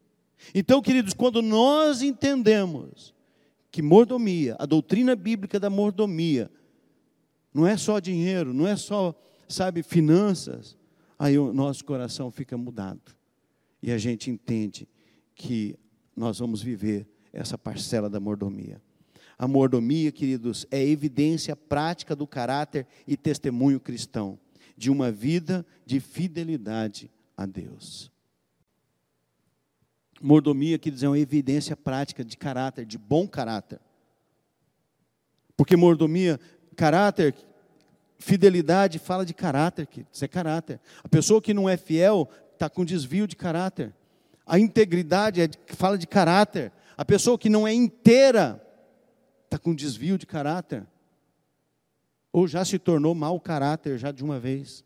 [0.53, 3.14] Então, queridos, quando nós entendemos
[3.75, 6.49] que mordomia, a doutrina bíblica da mordomia,
[7.53, 9.13] não é só dinheiro, não é só,
[9.49, 10.77] sabe, finanças,
[11.19, 13.13] aí o nosso coração fica mudado.
[13.83, 14.88] E a gente entende
[15.35, 15.75] que
[16.15, 18.81] nós vamos viver essa parcela da mordomia.
[19.38, 24.39] A mordomia, queridos, é evidência prática do caráter e testemunho cristão
[24.77, 28.09] de uma vida de fidelidade a Deus.
[30.25, 33.79] Mordomia quer dizer uma evidência prática de caráter, de bom caráter.
[35.55, 36.39] Porque mordomia,
[36.75, 37.35] caráter,
[38.17, 40.81] fidelidade fala de caráter, isso é caráter.
[41.03, 43.93] A pessoa que não é fiel está com desvio de caráter.
[44.47, 46.71] A integridade é, fala de caráter.
[46.97, 48.59] A pessoa que não é inteira
[49.43, 50.88] está com desvio de caráter.
[52.33, 54.83] Ou já se tornou mau caráter já de uma vez.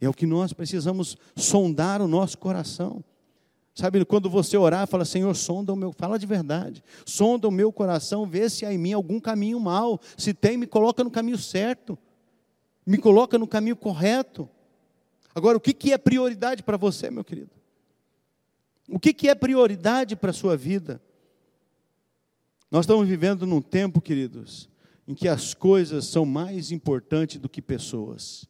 [0.00, 3.04] É o que nós precisamos sondar o nosso coração.
[3.74, 7.72] Sabe, quando você orar, fala, Senhor, sonda o meu, fala de verdade, sonda o meu
[7.72, 9.98] coração, vê se há em mim algum caminho mal.
[10.16, 11.98] Se tem, me coloca no caminho certo,
[12.84, 14.48] me coloca no caminho correto.
[15.34, 17.50] Agora, o que, que é prioridade para você, meu querido?
[18.88, 21.00] O que, que é prioridade para a sua vida?
[22.70, 24.68] Nós estamos vivendo num tempo, queridos,
[25.08, 28.46] em que as coisas são mais importantes do que pessoas.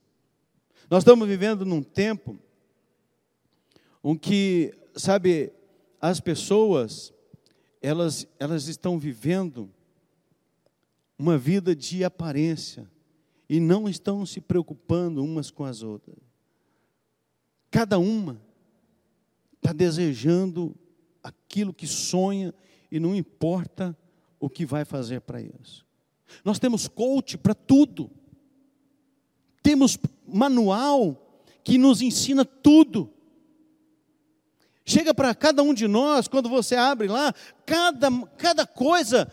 [0.90, 2.36] Nós estamos vivendo num tempo
[4.02, 5.52] em que sabe,
[6.00, 7.12] as pessoas,
[7.80, 9.70] elas, elas estão vivendo
[11.18, 12.90] uma vida de aparência
[13.48, 16.18] e não estão se preocupando umas com as outras.
[17.70, 18.40] Cada uma
[19.56, 20.74] está desejando
[21.22, 22.52] aquilo que sonha
[22.90, 23.96] e não importa
[24.40, 25.86] o que vai fazer para isso.
[26.44, 28.10] Nós temos coach para tudo.
[29.62, 33.11] Temos manual que nos ensina tudo.
[34.84, 37.32] Chega para cada um de nós, quando você abre lá,
[37.64, 39.30] cada, cada coisa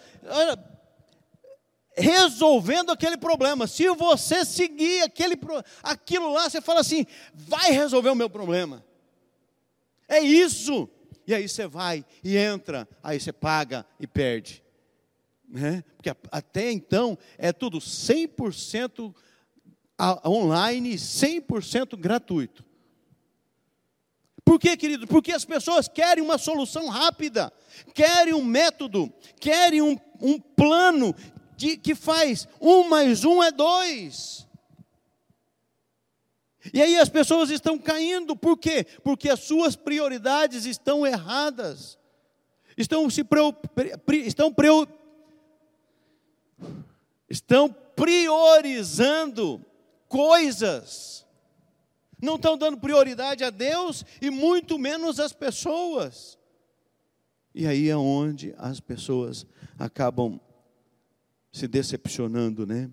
[2.00, 3.68] resolvendo aquele problema.
[3.68, 5.38] Se você seguir aquele,
[5.84, 8.86] aquilo lá, você fala assim: vai resolver o meu problema.
[10.08, 10.90] É isso.
[11.28, 14.64] E aí você vai e entra, aí você paga e perde.
[15.48, 15.84] Né?
[15.96, 19.14] Porque até então é tudo 100%
[20.26, 22.66] online, 100% gratuito.
[24.50, 25.06] Por quê, querido?
[25.06, 27.54] Porque as pessoas querem uma solução rápida,
[27.94, 31.16] querem um método, querem um, um plano
[31.56, 34.48] de, que faz um mais um é dois.
[36.74, 38.88] E aí as pessoas estão caindo, por quê?
[39.04, 42.00] Porque as suas prioridades estão erradas.
[42.76, 44.48] Estão se estão,
[47.30, 49.64] estão priorizando
[50.08, 51.24] coisas
[52.22, 56.38] não estão dando prioridade a Deus e muito menos às pessoas.
[57.54, 59.46] E aí é onde as pessoas
[59.78, 60.40] acabam
[61.52, 62.90] se decepcionando, né?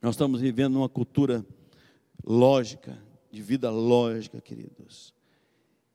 [0.00, 1.46] Nós estamos vivendo numa cultura
[2.24, 5.14] lógica, de vida lógica, queridos.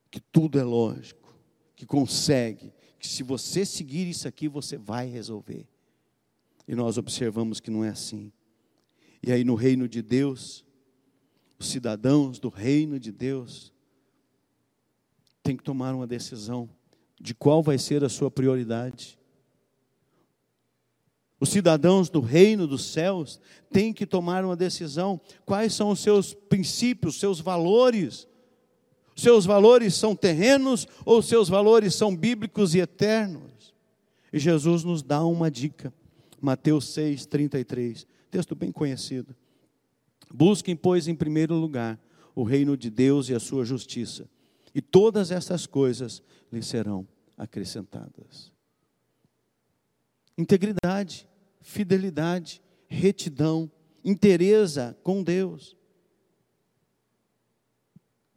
[0.10, 1.38] Que tudo é lógico,
[1.76, 5.68] que consegue, que se você seguir isso aqui, você vai resolver.
[6.68, 8.32] E nós observamos que não é assim.
[9.22, 10.64] E aí no reino de Deus,
[11.60, 13.74] os cidadãos do reino de Deus
[15.42, 16.70] têm que tomar uma decisão
[17.20, 19.18] de qual vai ser a sua prioridade.
[21.40, 23.40] Os cidadãos do reino dos céus
[23.72, 25.20] têm que tomar uma decisão.
[25.46, 28.28] Quais são os seus princípios, seus valores?
[29.16, 33.74] Seus valores são terrenos ou seus valores são bíblicos e eternos?
[34.32, 35.94] E Jesus nos dá uma dica.
[36.42, 38.06] Mateus 6, 33.
[38.30, 39.36] Texto bem conhecido.
[40.34, 42.00] Busquem, pois, em primeiro lugar
[42.36, 44.30] o reino de Deus e a sua justiça,
[44.74, 48.52] e todas essas coisas lhes serão acrescentadas.
[50.38, 51.28] Integridade,
[51.62, 53.72] fidelidade, retidão,
[54.04, 55.76] interesa com Deus.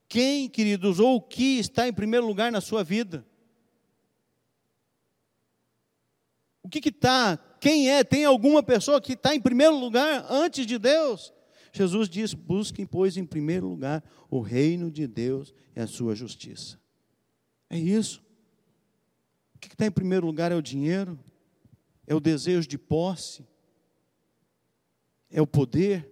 [0.08, 3.24] Quem, queridos, ou o que está em primeiro lugar na sua vida?
[6.62, 7.36] O que está?
[7.60, 8.02] Quem é?
[8.02, 11.32] Tem alguma pessoa que está em primeiro lugar antes de Deus?
[11.72, 16.78] Jesus diz: busquem, pois, em primeiro lugar o reino de Deus e a sua justiça.
[17.68, 18.22] É isso.
[19.54, 21.18] O que está em primeiro lugar é o dinheiro,
[22.06, 23.46] é o desejo de posse,
[25.30, 26.08] é o poder.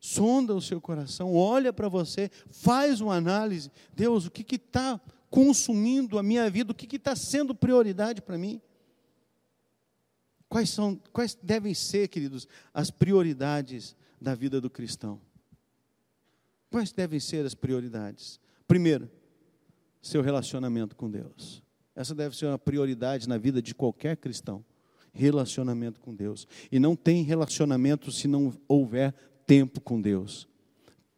[0.00, 3.70] Sonda o seu coração, olha para você, faz uma análise.
[3.94, 6.72] Deus, o que está consumindo a minha vida?
[6.72, 8.60] O que está sendo prioridade para mim?
[10.48, 15.20] Quais, são, quais devem ser, queridos, as prioridades da vida do cristão?
[16.70, 18.40] Quais devem ser as prioridades?
[18.66, 19.10] Primeiro,
[20.00, 21.62] seu relacionamento com Deus.
[21.94, 24.64] Essa deve ser uma prioridade na vida de qualquer cristão.
[25.12, 26.46] Relacionamento com Deus.
[26.70, 29.14] E não tem relacionamento se não houver
[29.46, 30.48] tempo com Deus.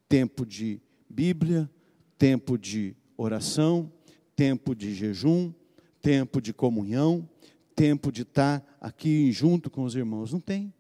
[0.09, 1.71] Tempo de Bíblia,
[2.17, 3.93] tempo de oração,
[4.35, 5.53] tempo de jejum,
[6.01, 7.29] tempo de comunhão,
[7.75, 10.33] tempo de estar aqui junto com os irmãos.
[10.33, 10.73] Não tem.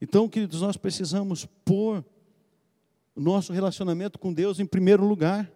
[0.00, 2.04] Então, queridos, nós precisamos pôr
[3.16, 5.50] o nosso relacionamento com Deus em primeiro lugar.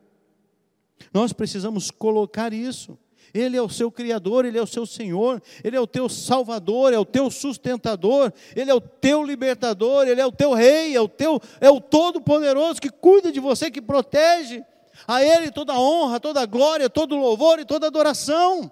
[1.13, 2.99] Nós precisamos colocar isso.
[3.35, 6.95] Ele é o seu Criador, Ele é o seu Senhor, Ele é o teu Salvador,
[6.95, 11.01] é o teu sustentador, Ele é o teu libertador, Ele é o teu Rei, é
[11.01, 14.65] o teu, é o Todo-Poderoso que cuida de você, que protege.
[15.07, 18.71] A Ele toda a honra, toda a glória, todo o louvor e toda a adoração.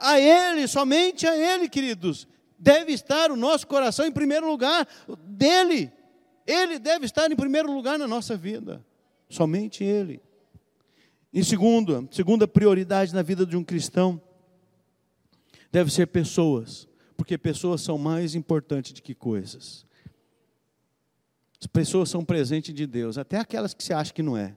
[0.00, 2.26] A Ele, somente a Ele, queridos,
[2.58, 4.86] deve estar o nosso coração em primeiro lugar,
[5.24, 5.92] dele.
[6.46, 8.84] Ele deve estar em primeiro lugar na nossa vida,
[9.28, 10.20] somente Ele.
[11.32, 14.20] Em segundo, segunda prioridade na vida de um cristão
[15.70, 19.86] deve ser pessoas, porque pessoas são mais importantes do que coisas.
[21.60, 24.56] As pessoas são presente de Deus, até aquelas que você acha que não é.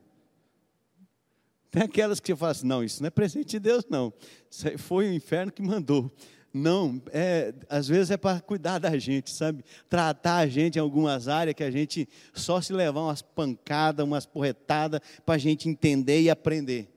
[1.72, 4.14] Tem aquelas que você fala assim, não, isso não é presente de Deus, não.
[4.50, 6.12] Isso foi o inferno que mandou.
[6.54, 9.64] Não, é, às vezes é para cuidar da gente, sabe?
[9.90, 14.26] Tratar a gente em algumas áreas que a gente só se levar umas pancadas, umas
[14.26, 16.90] porretadas, para a gente entender e aprender.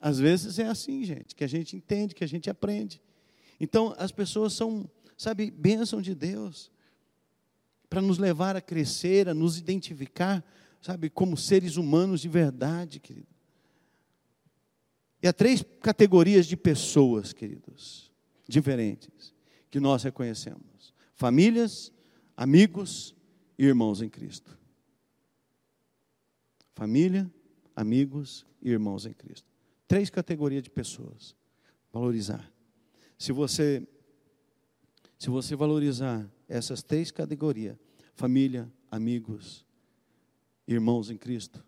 [0.00, 3.02] Às vezes é assim, gente, que a gente entende, que a gente aprende.
[3.58, 6.70] Então, as pessoas são, sabe, bênção de Deus,
[7.90, 10.44] para nos levar a crescer, a nos identificar,
[10.80, 13.35] sabe, como seres humanos de verdade, querido.
[15.22, 18.12] E há três categorias de pessoas, queridos,
[18.48, 19.34] diferentes,
[19.70, 21.92] que nós reconhecemos: famílias,
[22.36, 23.14] amigos
[23.58, 24.56] e irmãos em Cristo.
[26.74, 27.30] Família,
[27.74, 29.48] amigos e irmãos em Cristo.
[29.88, 31.34] Três categorias de pessoas.
[31.92, 32.52] Valorizar.
[33.18, 33.86] Se você
[35.18, 37.76] se você valorizar essas três categorias,
[38.14, 39.64] família, amigos,
[40.66, 41.64] irmãos em Cristo.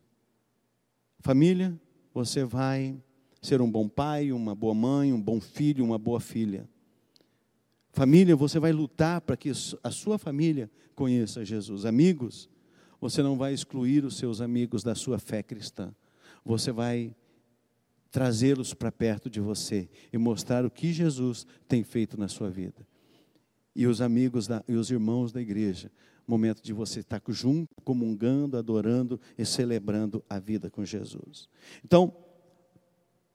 [1.20, 1.80] Família,
[2.12, 3.02] você vai
[3.40, 6.68] ser um bom pai, uma boa mãe, um bom filho, uma boa filha.
[7.92, 9.50] Família, você vai lutar para que
[9.82, 11.84] a sua família conheça Jesus.
[11.84, 12.48] Amigos,
[13.00, 15.94] você não vai excluir os seus amigos da sua fé cristã.
[16.44, 17.14] Você vai
[18.10, 22.86] trazê-los para perto de você e mostrar o que Jesus tem feito na sua vida.
[23.74, 25.90] E os amigos da, e os irmãos da igreja,
[26.26, 31.48] momento de você estar junto, comungando, adorando e celebrando a vida com Jesus.
[31.84, 32.14] Então,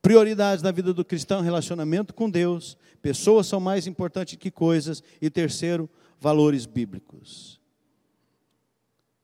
[0.04, 2.78] Prioridades na vida do cristão, relacionamento com Deus.
[3.02, 5.02] Pessoas são mais importantes que coisas.
[5.22, 5.90] E terceiro,
[6.20, 7.58] valores bíblicos.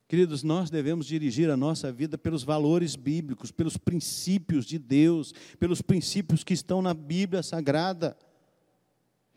[0.07, 5.81] Queridos, nós devemos dirigir a nossa vida pelos valores bíblicos, pelos princípios de Deus, pelos
[5.81, 8.17] princípios que estão na Bíblia Sagrada.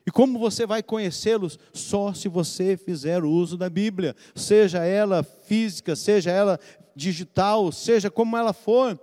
[0.07, 1.59] E como você vai conhecê-los?
[1.73, 6.61] Só se você fizer uso da Bíblia, seja ela física, seja ela
[6.95, 8.97] digital, seja como ela for.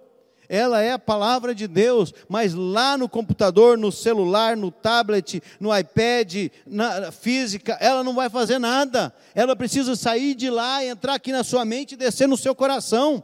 [0.49, 5.69] Ela é a palavra de Deus, mas lá no computador, no celular, no tablet, no
[5.77, 9.13] iPad, na física, ela não vai fazer nada.
[9.35, 13.23] Ela precisa sair de lá, entrar aqui na sua mente e descer no seu coração.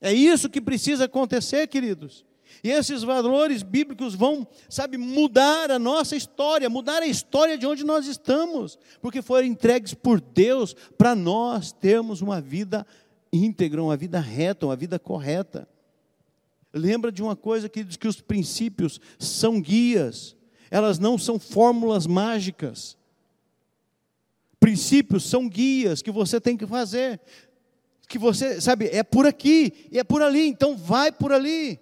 [0.00, 2.24] É isso que precisa acontecer, queridos.
[2.62, 7.82] E esses valores bíblicos vão, sabe, mudar a nossa história, mudar a história de onde
[7.82, 12.86] nós estamos, porque foram entregues por Deus para nós termos uma vida
[13.32, 15.68] íntegra, uma vida reta, uma vida correta.
[16.72, 20.36] Lembra de uma coisa que diz que os princípios são guias,
[20.70, 22.96] elas não são fórmulas mágicas.
[24.58, 27.20] Princípios são guias que você tem que fazer,
[28.08, 31.80] que você, sabe, é por aqui e é por ali, então vai por ali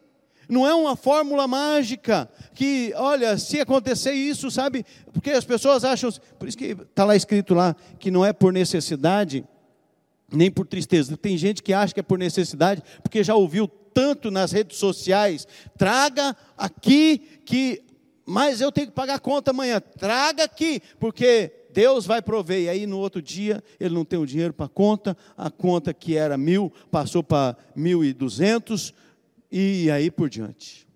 [0.50, 4.84] não é uma fórmula mágica que, olha, se acontecer isso, sabe?
[5.12, 8.52] Porque as pessoas acham, por isso que está lá escrito lá, que não é por
[8.52, 9.44] necessidade,
[10.32, 11.16] nem por tristeza.
[11.16, 15.46] Tem gente que acha que é por necessidade, porque já ouviu tanto nas redes sociais,
[15.76, 17.82] traga aqui que,
[18.24, 22.62] mas eu tenho que pagar a conta amanhã, traga aqui, porque Deus vai prover.
[22.62, 25.92] E aí no outro dia ele não tem o dinheiro para a conta, a conta
[25.92, 28.94] que era mil passou para mil e duzentos,
[29.50, 30.88] e aí por diante.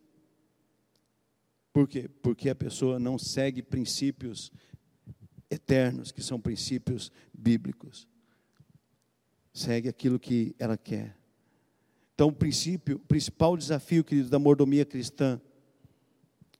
[1.72, 2.08] Por quê?
[2.22, 4.52] Porque a pessoa não segue princípios
[5.50, 8.06] eternos, que são princípios bíblicos.
[9.54, 11.16] Segue aquilo que ela quer.
[12.14, 15.40] Então, o princípio, o principal desafio, querido, da mordomia cristã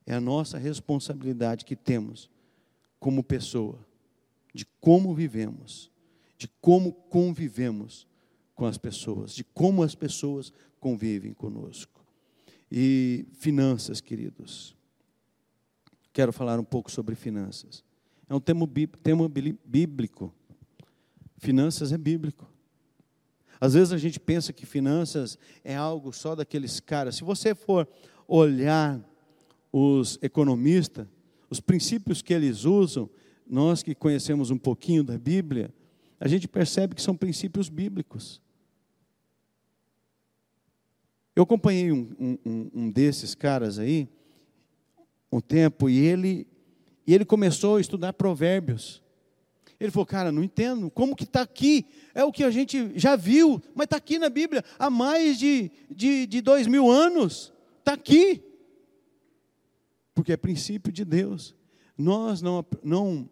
[0.07, 2.30] é a nossa responsabilidade que temos
[2.99, 3.84] como pessoa,
[4.55, 5.90] de como vivemos,
[6.38, 8.07] de como convivemos
[8.55, 12.05] com as pessoas, de como as pessoas convivem conosco.
[12.70, 14.76] E finanças, queridos.
[16.12, 17.84] Quero falar um pouco sobre finanças.
[18.28, 18.68] É um tema,
[19.03, 20.32] tema bíblico.
[21.38, 22.53] Finanças é bíblico.
[23.61, 27.16] Às vezes a gente pensa que finanças é algo só daqueles caras.
[27.16, 27.88] Se você for
[28.26, 29.00] olhar
[29.72, 31.07] os economistas,
[31.50, 33.09] os princípios que eles usam,
[33.46, 35.72] nós que conhecemos um pouquinho da Bíblia,
[36.18, 38.40] a gente percebe que são princípios bíblicos.
[41.36, 44.09] Eu acompanhei um, um, um desses caras aí,
[45.30, 46.46] um tempo, e ele,
[47.07, 49.02] e ele começou a estudar provérbios.
[49.85, 51.87] Ele falou, cara, não entendo, como que está aqui?
[52.14, 55.70] É o que a gente já viu, mas está aqui na Bíblia há mais de,
[55.91, 57.53] de, de dois mil anos.
[57.80, 58.43] Está aqui.
[60.14, 61.55] Porque é princípio de Deus.
[61.99, 63.28] Nós não, não,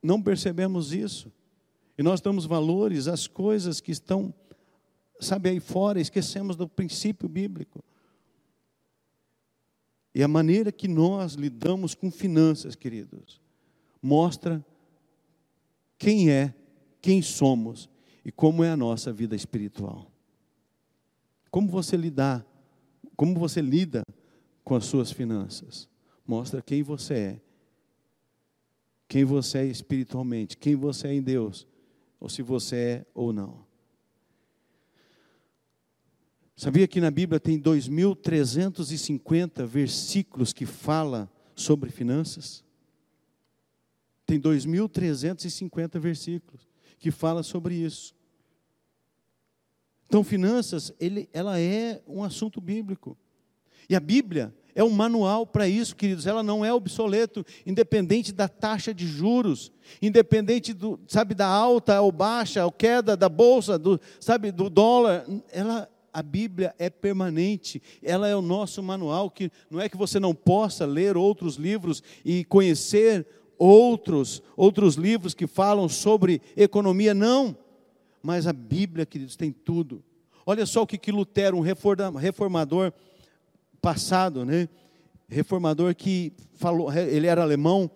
[0.00, 1.32] não percebemos isso.
[1.98, 4.32] E nós damos valores às coisas que estão
[5.20, 7.82] sabe, aí fora, esquecemos do princípio bíblico.
[10.14, 13.40] E a maneira que nós lidamos com finanças, queridos,
[14.00, 14.64] mostra
[15.98, 16.54] quem é,
[17.00, 17.88] quem somos
[18.24, 20.10] e como é a nossa vida espiritual.
[21.50, 22.44] Como você lidar,
[23.16, 24.02] como você lida
[24.64, 25.88] com as suas finanças,
[26.26, 27.40] mostra quem você é,
[29.06, 31.66] quem você é espiritualmente, quem você é em Deus,
[32.18, 33.64] ou se você é ou não.
[36.56, 42.64] Sabia que na Bíblia tem 2.350 versículos que fala sobre finanças?
[44.26, 46.68] Tem 2.350 versículos
[46.98, 48.14] que fala sobre isso.
[50.06, 53.16] Então, finanças, ele, ela é um assunto bíblico.
[53.88, 56.26] E a Bíblia é um manual para isso, queridos.
[56.26, 62.10] Ela não é obsoleto, independente da taxa de juros, independente do, sabe, da alta ou
[62.10, 65.26] baixa, ou queda da bolsa, do, sabe, do dólar.
[65.52, 70.20] Ela a Bíblia é permanente, ela é o nosso manual, que não é que você
[70.20, 73.26] não possa ler outros livros e conhecer
[73.58, 77.56] outros, outros livros que falam sobre economia, não.
[78.22, 80.02] Mas a Bíblia, queridos, tem tudo.
[80.46, 81.60] Olha só o que, que Lutero, um
[82.16, 82.92] reformador
[83.80, 84.68] passado, né?
[85.28, 87.90] Reformador que falou, ele era alemão,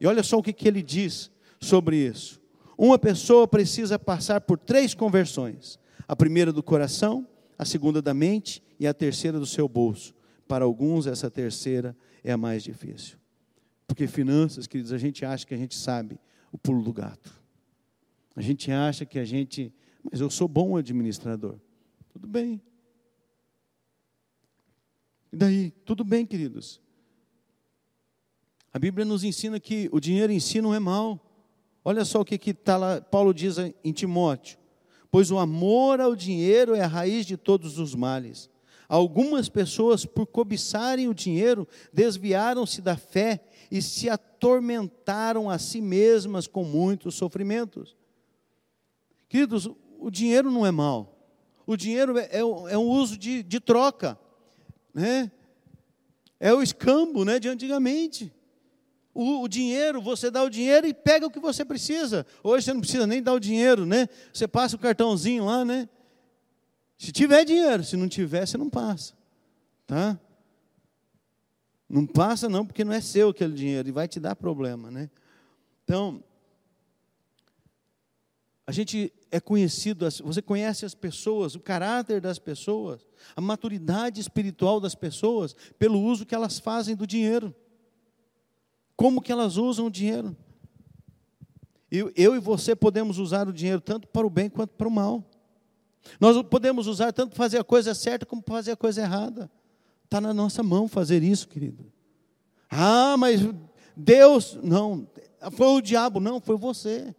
[0.00, 2.40] e olha só o que, que ele diz sobre isso.
[2.76, 7.26] Uma pessoa precisa passar por três conversões: a primeira do coração,
[7.58, 10.14] a segunda da mente e a terceira do seu bolso.
[10.46, 13.16] Para alguns, essa terceira é a mais difícil.
[13.86, 16.18] Porque finanças, queridos, a gente acha que a gente sabe
[16.50, 17.42] o pulo do gato.
[18.34, 19.72] A gente acha que a gente,
[20.10, 21.58] mas eu sou bom administrador.
[22.12, 22.60] Tudo bem.
[25.32, 25.70] E daí?
[25.84, 26.80] Tudo bem, queridos.
[28.72, 31.20] A Bíblia nos ensina que o dinheiro em si não é mal.
[31.84, 34.58] Olha só o que, que tá lá, Paulo diz em Timóteo
[35.14, 38.50] pois o amor ao dinheiro é a raiz de todos os males.
[38.88, 43.38] Algumas pessoas, por cobiçarem o dinheiro, desviaram-se da fé
[43.70, 47.96] e se atormentaram a si mesmas com muitos sofrimentos.
[49.28, 51.14] Queridos, o dinheiro não é mal.
[51.66, 54.18] O dinheiro é, é, é um uso de, de troca.
[54.92, 55.30] Né?
[56.38, 58.32] É o escambo né, de antigamente.
[59.14, 62.26] O, o, dinheiro, você dá o dinheiro e pega o que você precisa.
[62.42, 64.08] Hoje você não precisa nem dar o dinheiro, né?
[64.32, 65.88] Você passa o cartãozinho lá, né?
[66.98, 69.14] Se tiver dinheiro, se não tiver, você não passa.
[69.86, 70.18] Tá?
[71.94, 75.08] Não passa não, porque não é seu aquele dinheiro e vai te dar problema, né?
[75.84, 76.24] Então,
[78.66, 84.80] a gente é conhecido, você conhece as pessoas, o caráter das pessoas, a maturidade espiritual
[84.80, 87.54] das pessoas, pelo uso que elas fazem do dinheiro.
[88.96, 90.36] Como que elas usam o dinheiro?
[91.88, 94.90] Eu, eu e você podemos usar o dinheiro tanto para o bem quanto para o
[94.90, 95.24] mal.
[96.18, 99.48] Nós podemos usar tanto para fazer a coisa certa como para fazer a coisa errada.
[100.14, 101.92] Está na nossa mão fazer isso, querido.
[102.70, 103.40] Ah, mas
[103.96, 105.08] Deus, não,
[105.50, 107.12] foi o diabo, não, foi você.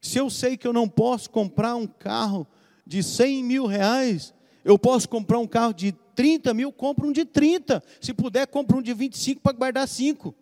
[0.00, 2.44] Se eu sei que eu não posso comprar um carro
[2.84, 4.34] de 100 mil reais,
[4.64, 7.80] eu posso comprar um carro de 30 mil, compro um de 30.
[8.00, 10.34] Se puder, compro um de 25 para guardar 5.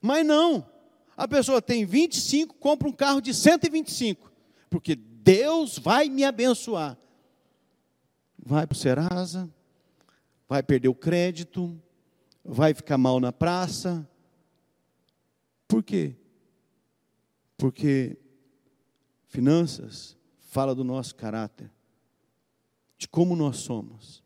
[0.00, 0.64] Mas não.
[1.16, 4.30] A pessoa tem 25, compra um carro de 125.
[4.70, 6.96] Porque Deus vai me abençoar.
[8.48, 9.52] Vai para o Serasa,
[10.48, 11.76] vai perder o crédito,
[12.44, 14.08] vai ficar mal na praça.
[15.66, 16.14] Por quê?
[17.56, 18.16] Porque
[19.26, 21.68] finanças fala do nosso caráter
[22.96, 24.22] de como nós somos,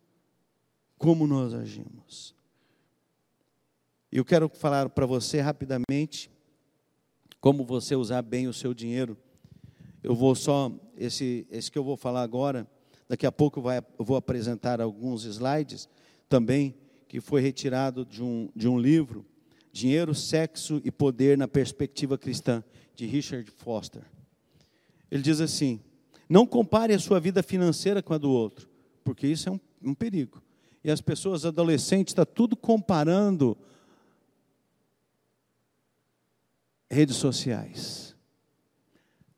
[0.99, 2.35] como nós agimos.
[4.13, 6.31] Eu quero falar para você rapidamente
[7.41, 9.17] como você usar bem o seu dinheiro.
[10.03, 12.69] Eu vou só, esse, esse que eu vou falar agora,
[13.11, 15.89] daqui a pouco vai, eu vou apresentar alguns slides
[16.29, 16.77] também,
[17.09, 19.27] que foi retirado de um, de um livro,
[19.73, 22.63] Dinheiro, Sexo e Poder na Perspectiva Cristã,
[22.95, 24.05] de Richard Foster.
[25.11, 25.81] Ele diz assim:
[26.29, 28.69] não compare a sua vida financeira com a do outro,
[29.03, 30.41] porque isso é um, um perigo.
[30.85, 33.59] E as pessoas adolescentes estão tá tudo comparando
[36.89, 38.10] redes sociais.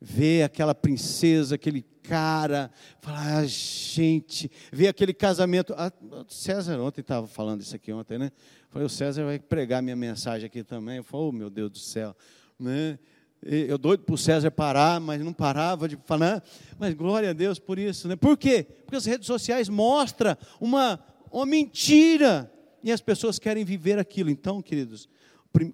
[0.04, 5.72] Vê aquela princesa, aquele cara, fala, ah, gente, vê aquele casamento.
[5.76, 5.92] Ah,
[6.26, 8.32] César ontem estava falando isso aqui ontem, né?
[8.68, 10.96] Falei, o César vai pregar minha mensagem aqui também.
[10.96, 12.16] Eu falei, oh meu Deus do céu,
[12.58, 12.98] né?
[13.44, 16.42] Eu doido para o César parar, mas não parava de falar.
[16.80, 18.16] Mas glória a Deus por isso, né?
[18.16, 18.66] Por quê?
[18.84, 20.98] Porque as redes sociais mostram uma,
[21.30, 24.30] uma mentira e as pessoas querem viver aquilo.
[24.30, 25.08] Então, queridos,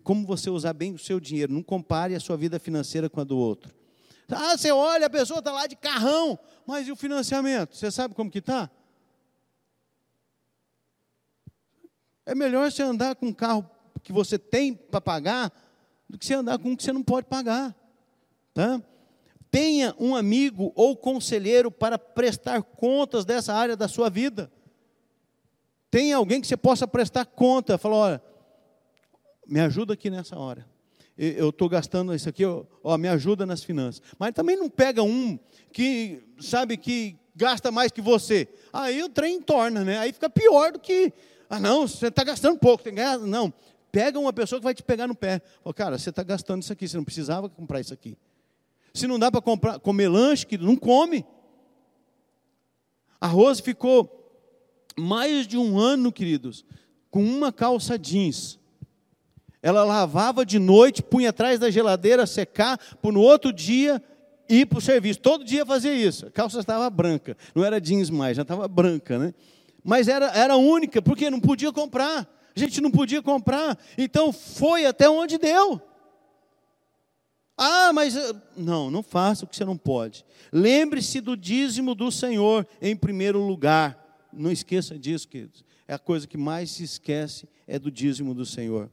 [0.04, 3.24] como você usar bem o seu dinheiro, não compare a sua vida financeira com a
[3.24, 3.77] do outro.
[4.30, 7.74] Ah, você olha, a pessoa está lá de carrão, mas e o financiamento?
[7.74, 8.70] Você sabe como que está?
[12.26, 13.68] É melhor você andar com um carro
[14.02, 15.50] que você tem para pagar
[16.08, 17.74] do que você andar com um que você não pode pagar.
[18.52, 18.82] Tá?
[19.50, 24.52] Tenha um amigo ou conselheiro para prestar contas dessa área da sua vida.
[25.90, 27.78] Tenha alguém que você possa prestar conta.
[27.78, 28.22] Fala, olha,
[29.46, 30.66] me ajuda aqui nessa hora.
[31.18, 34.00] Eu estou gastando isso aqui, ó, me ajuda nas finanças.
[34.18, 35.36] Mas também não pega um
[35.72, 38.46] que, sabe, que gasta mais que você.
[38.72, 39.98] Aí o trem torna, né?
[39.98, 41.12] Aí fica pior do que,
[41.50, 43.02] ah não, você está gastando pouco, tem que.
[43.26, 43.52] Não,
[43.90, 45.40] Pega uma pessoa que vai te pegar no pé.
[45.62, 48.16] Fala, cara, você está gastando isso aqui, você não precisava comprar isso aqui.
[48.92, 49.40] Se não dá para
[49.78, 51.24] comer lanche, que não come.
[53.20, 54.14] A Rose ficou
[54.96, 56.64] mais de um ano, queridos,
[57.10, 58.58] com uma calça jeans.
[59.62, 64.02] Ela lavava de noite, punha atrás da geladeira secar, para no outro dia
[64.48, 65.20] ir para o serviço.
[65.20, 66.26] Todo dia fazia isso.
[66.26, 69.34] A calça estava branca, não era jeans mais, já estava branca, né?
[69.84, 72.28] Mas era, era única, porque não podia comprar
[72.58, 75.80] a gente não podia comprar, então foi até onde deu.
[77.56, 80.24] Ah, mas eh, não, não faça o que você não pode.
[80.52, 84.26] Lembre-se do dízimo do Senhor em primeiro lugar.
[84.32, 85.64] Não esqueça disso, queridos.
[85.86, 88.90] É a coisa que mais se esquece é do dízimo do Senhor.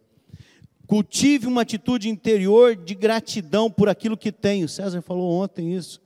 [0.87, 4.63] Cultive uma atitude interior de gratidão por aquilo que tem.
[4.63, 6.01] O César falou ontem isso.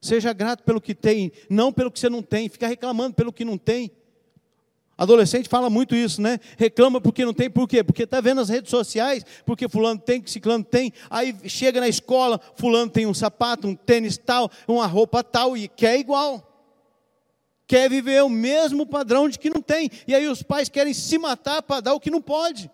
[0.00, 2.48] Seja grato pelo que tem, não pelo que você não tem.
[2.48, 3.90] Ficar reclamando pelo que não tem.
[4.98, 6.40] Adolescente fala muito isso, né?
[6.56, 7.84] Reclama porque não tem, por quê?
[7.84, 11.86] Porque está vendo as redes sociais, porque fulano tem, que ciclano tem, aí chega na
[11.86, 16.44] escola, fulano tem um sapato, um tênis tal, uma roupa tal, e quer igual.
[17.64, 19.88] Quer viver o mesmo padrão de que não tem.
[20.06, 22.68] E aí os pais querem se matar para dar o que não pode.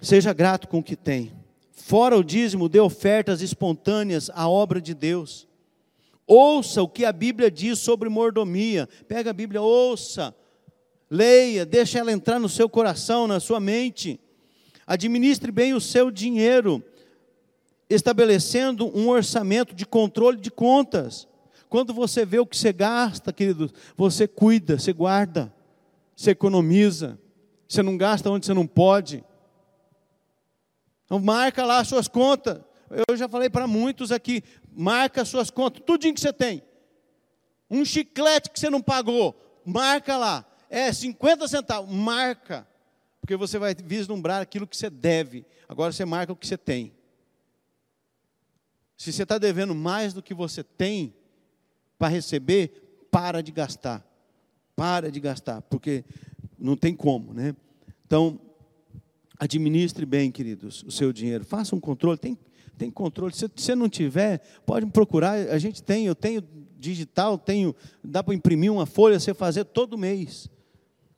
[0.00, 1.32] Seja grato com o que tem.
[1.72, 5.48] Fora o dízimo, dê ofertas espontâneas à obra de Deus.
[6.26, 8.88] Ouça o que a Bíblia diz sobre mordomia.
[9.08, 10.34] Pega a Bíblia, ouça,
[11.10, 14.20] leia, deixa ela entrar no seu coração, na sua mente.
[14.86, 16.84] Administre bem o seu dinheiro,
[17.88, 21.26] estabelecendo um orçamento de controle de contas.
[21.68, 25.52] Quando você vê o que você gasta, querido, você cuida, você guarda,
[26.14, 27.18] você economiza,
[27.66, 29.24] você não gasta onde você não pode.
[31.08, 32.60] Então marca lá as suas contas.
[33.08, 36.62] Eu já falei para muitos aqui, marca as suas contas, tudinho que você tem.
[37.70, 39.34] Um chiclete que você não pagou,
[39.64, 40.46] marca lá.
[40.68, 42.68] É 50 centavos, marca.
[43.22, 45.46] Porque você vai vislumbrar aquilo que você deve.
[45.66, 46.92] Agora você marca o que você tem.
[48.98, 51.14] Se você está devendo mais do que você tem
[51.98, 54.06] para receber, para de gastar.
[54.76, 56.04] Para de gastar, porque
[56.58, 57.56] não tem como, né?
[58.06, 58.40] Então,
[59.38, 61.44] administre bem, queridos, o seu dinheiro.
[61.44, 62.18] Faça um controle.
[62.18, 62.38] Tem,
[62.76, 63.34] tem controle.
[63.34, 65.34] Se você não tiver, pode me procurar.
[65.50, 66.42] A gente tem, eu tenho
[66.78, 70.48] digital, tenho, dá para imprimir uma folha, você fazer todo mês.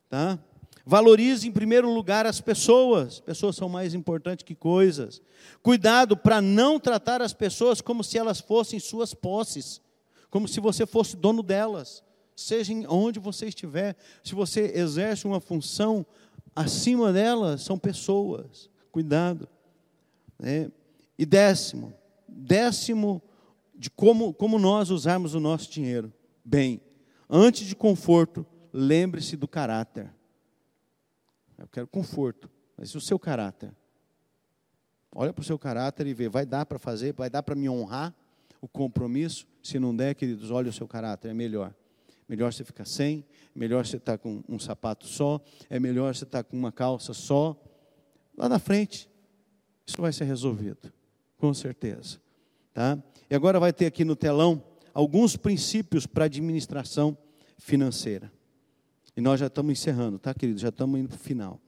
[0.09, 0.39] Tá?
[0.85, 3.21] Valorize em primeiro lugar as pessoas.
[3.21, 5.23] Pessoas são mais importantes que coisas.
[5.63, 9.81] Cuidado para não tratar as pessoas como se elas fossem suas posses,
[10.31, 12.03] como se você fosse dono delas.
[12.35, 13.95] Seja onde você estiver,
[14.25, 16.07] se você exerce uma função
[16.55, 18.69] acima delas, são pessoas.
[18.91, 19.49] Cuidado.
[20.43, 20.71] É.
[21.19, 21.93] E décimo,
[22.27, 23.23] décimo
[23.75, 26.13] de como, como nós usarmos o nosso dinheiro.
[26.45, 26.81] Bem,
[27.29, 30.13] antes de conforto, lembre-se do caráter.
[31.59, 33.71] Eu quero conforto, mas e o seu caráter?
[35.15, 37.69] Olha para o seu caráter e vê, vai dar para fazer, vai dar para me
[37.69, 38.15] honrar
[38.61, 39.47] o compromisso?
[39.63, 41.75] Se não der, queridos, olha o seu caráter, é melhor.
[42.31, 46.23] Melhor você ficar sem, melhor você estar tá com um sapato só, é melhor você
[46.23, 47.61] estar tá com uma calça só.
[48.39, 49.11] Lá na frente,
[49.85, 50.93] isso vai ser resolvido,
[51.37, 52.21] com certeza.
[52.73, 52.97] Tá?
[53.29, 54.63] E agora vai ter aqui no telão
[54.95, 57.19] alguns princípios para administração
[57.59, 58.31] financeira.
[59.17, 60.61] E nós já estamos encerrando, tá, querido?
[60.61, 61.61] Já estamos indo para o final.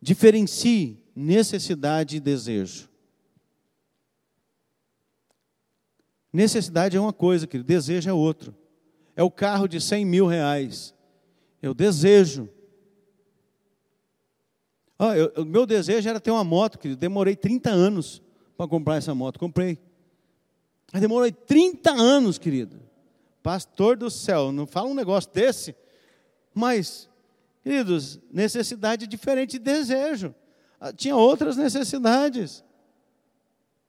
[0.00, 2.88] Diferencie necessidade e desejo.
[6.34, 8.52] Necessidade é uma coisa, querido, desejo é outro.
[9.14, 10.92] É o carro de 100 mil reais.
[11.62, 12.48] Eu desejo.
[14.98, 16.98] Ah, o meu desejo era ter uma moto, querido.
[16.98, 18.20] Demorei 30 anos
[18.56, 19.38] para comprar essa moto.
[19.38, 19.78] Comprei.
[20.92, 22.80] Mas demorei 30 anos, querido.
[23.40, 25.72] Pastor do céu, não fala um negócio desse.
[26.52, 27.08] Mas,
[27.62, 30.34] queridos, necessidade diferente de desejo.
[30.80, 32.64] Ah, tinha outras necessidades.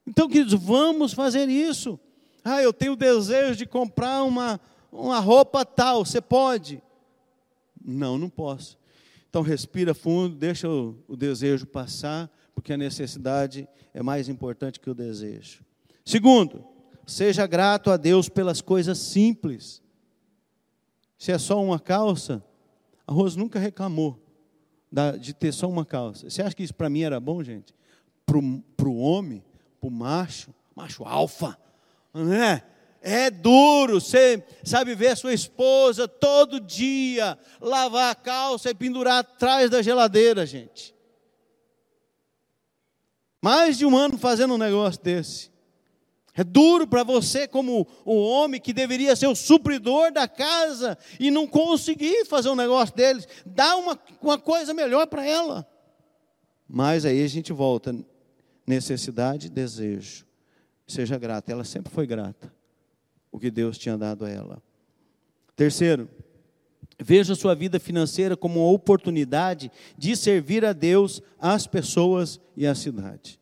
[0.06, 1.98] Então, queridos, vamos fazer isso.
[2.48, 4.60] Ah, eu tenho desejo de comprar uma,
[4.92, 6.04] uma roupa tal.
[6.04, 6.82] Você pode?
[7.84, 8.78] Não, não posso.
[9.28, 14.88] Então, respira fundo, deixa o, o desejo passar, porque a necessidade é mais importante que
[14.88, 15.64] o desejo.
[16.04, 16.64] Segundo,
[17.06, 19.80] Seja grato a Deus pelas coisas simples.
[21.16, 22.44] Se é só uma calça,
[23.06, 24.20] a Rose nunca reclamou
[25.20, 26.28] de ter só uma calça.
[26.28, 27.72] Você acha que isso para mim era bom, gente?
[28.26, 29.44] Para o homem,
[29.80, 31.56] para o macho, macho alfa,
[32.24, 32.62] né?
[33.00, 39.18] É duro, você sabe ver a sua esposa todo dia lavar a calça e pendurar
[39.18, 40.92] atrás da geladeira, gente.
[43.40, 45.52] Mais de um ano fazendo um negócio desse.
[46.34, 51.30] É duro para você, como o homem que deveria ser o supridor da casa e
[51.30, 53.26] não conseguir fazer um negócio deles.
[53.46, 55.66] Dá uma, uma coisa melhor para ela.
[56.68, 57.94] Mas aí a gente volta.
[58.66, 60.25] Necessidade e desejo.
[60.86, 61.50] Seja grata.
[61.50, 62.52] Ela sempre foi grata.
[63.30, 64.62] O que Deus tinha dado a ela.
[65.54, 66.08] Terceiro,
[66.98, 72.74] veja sua vida financeira como uma oportunidade de servir a Deus, as pessoas e a
[72.74, 73.40] cidade.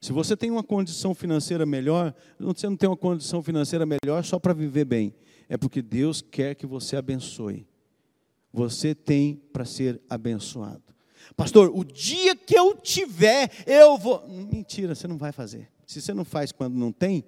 [0.00, 4.38] Se você tem uma condição financeira melhor, você não tem uma condição financeira melhor só
[4.38, 5.14] para viver bem.
[5.48, 7.66] É porque Deus quer que você abençoe.
[8.52, 10.82] Você tem para ser abençoado.
[11.34, 14.28] Pastor, o dia que eu tiver, eu vou.
[14.28, 15.70] Mentira, você não vai fazer.
[15.86, 17.24] Se você não faz quando não tem,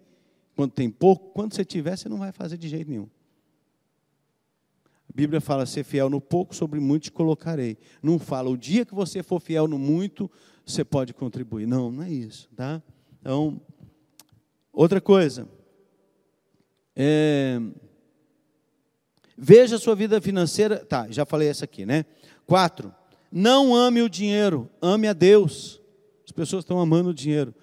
[0.54, 3.08] quando tem pouco, quando você tiver, você não vai fazer de jeito nenhum.
[5.08, 7.76] A Bíblia fala: ser fiel no pouco, sobre muito te colocarei.
[8.02, 10.30] Não fala, o dia que você for fiel no muito,
[10.64, 11.66] você pode contribuir.
[11.66, 12.82] Não, não é isso, tá?
[13.20, 13.60] Então,
[14.72, 15.48] outra coisa.
[16.98, 17.60] É,
[19.36, 20.84] veja a sua vida financeira.
[20.84, 22.06] Tá, já falei essa aqui, né?
[22.46, 22.94] Quatro.
[23.30, 25.80] Não ame o dinheiro, ame a Deus.
[26.24, 27.54] As pessoas estão amando o dinheiro.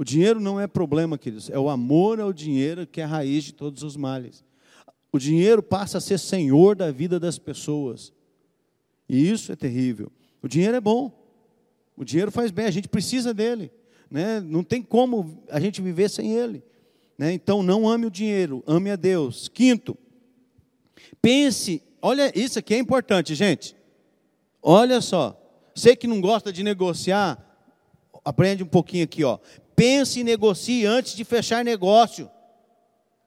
[0.00, 1.50] O dinheiro não é problema, queridos.
[1.50, 4.42] É o amor ao dinheiro que é a raiz de todos os males.
[5.12, 8.10] O dinheiro passa a ser senhor da vida das pessoas.
[9.06, 10.10] E isso é terrível.
[10.42, 11.12] O dinheiro é bom.
[11.98, 13.70] O dinheiro faz bem, a gente precisa dele.
[14.10, 14.40] Né?
[14.40, 16.64] Não tem como a gente viver sem ele.
[17.18, 17.34] Né?
[17.34, 19.48] Então, não ame o dinheiro, ame a Deus.
[19.48, 19.98] Quinto,
[21.20, 23.76] pense, olha, isso aqui é importante, gente.
[24.62, 25.38] Olha só,
[25.74, 27.38] você que não gosta de negociar,
[28.24, 29.38] aprende um pouquinho aqui, ó.
[29.80, 32.30] Pense e negocie antes de fechar negócio.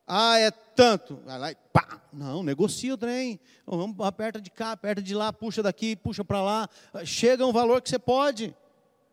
[0.06, 1.20] Ah, é tanto.
[1.26, 2.00] Vai lá e pá.
[2.14, 3.40] Não, negocia o trem.
[3.66, 6.70] Vamos, aperta de cá, aperta de lá, puxa daqui, puxa para lá.
[7.06, 8.56] Chega um valor que você pode.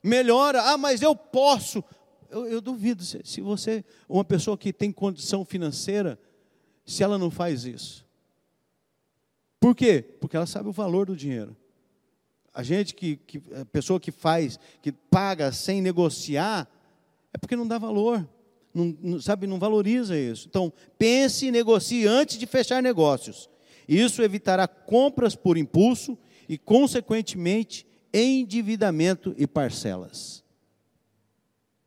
[0.03, 0.61] Melhora.
[0.61, 1.83] Ah, mas eu posso.
[2.29, 6.21] Eu, eu duvido se, se você, uma pessoa que tem condição financeira,
[6.85, 8.07] se ela não faz isso.
[9.59, 10.03] Por quê?
[10.21, 11.57] Porque ela sabe o valor do dinheiro.
[12.53, 16.69] A gente que, que a pessoa que faz, que paga sem negociar,
[17.33, 18.29] é porque não dá valor.
[18.73, 20.47] Não, sabe, não valoriza isso.
[20.49, 23.51] Então, pense e negocie antes de fechar negócios.
[23.89, 26.17] Isso evitará compras por impulso
[26.49, 30.45] e, consequentemente, endividamento e parcelas.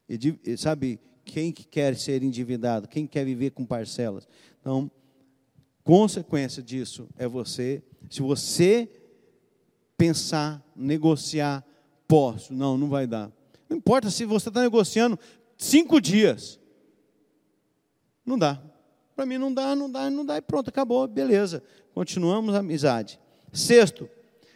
[0.09, 2.87] E, sabe, quem que quer ser endividado?
[2.87, 4.27] Quem quer viver com parcelas?
[4.59, 4.91] Então,
[5.83, 8.89] consequência disso é você, se você
[9.97, 11.65] pensar, negociar,
[12.07, 13.31] posso, não, não vai dar.
[13.73, 15.17] Não importa se você está negociando
[15.57, 16.59] cinco dias.
[18.23, 18.61] Não dá.
[19.15, 21.63] Para mim não dá, não dá, não dá e pronto, acabou, beleza.
[21.91, 23.19] Continuamos a amizade.
[23.51, 24.07] Sexto,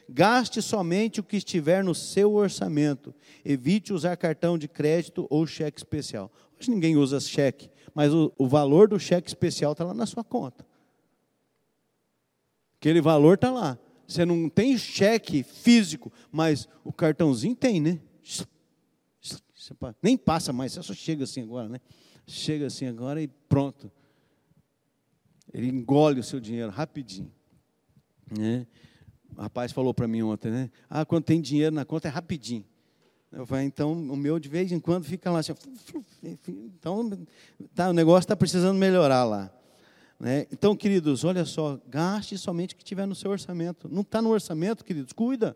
[0.08, 3.12] gaste somente o que estiver no seu orçamento.
[3.44, 6.32] Evite usar cartão de crédito ou cheque especial.
[6.60, 10.24] Hoje ninguém usa cheque, mas o, o valor do cheque especial está lá na sua
[10.24, 10.64] conta.
[12.80, 13.80] Aquele valor está lá.
[14.08, 18.00] Você não tem cheque físico, mas o cartãozinho tem, né?
[20.02, 21.80] Nem passa mais, só chega assim agora, né?
[22.28, 23.90] chega assim agora e pronto.
[25.54, 27.32] Ele engole o seu dinheiro rapidinho.
[28.38, 28.68] Né?
[29.36, 30.70] O rapaz falou para mim ontem, né?
[30.90, 32.66] Ah, quando tem dinheiro na conta é rapidinho.
[33.32, 35.54] Eu falei, então o meu de vez em quando fica lá assim.
[36.24, 37.10] Então
[37.74, 39.54] tá, o negócio está precisando melhorar lá.
[40.20, 40.48] Né?
[40.52, 43.88] Então, queridos, olha só, gaste somente o que tiver no seu orçamento.
[43.88, 45.56] Não está no orçamento, queridos, cuida.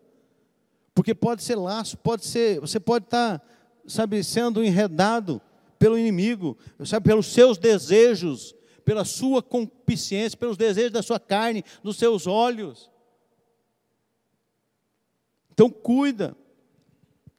[0.94, 3.46] Porque pode ser laço, pode ser, você pode estar, tá,
[3.86, 5.40] sabe, sendo enredado
[5.78, 8.54] pelo inimigo, sabe, pelos seus desejos,
[8.84, 12.90] pela sua concupiscência, pelos desejos da sua carne, dos seus olhos.
[15.52, 16.36] Então cuida.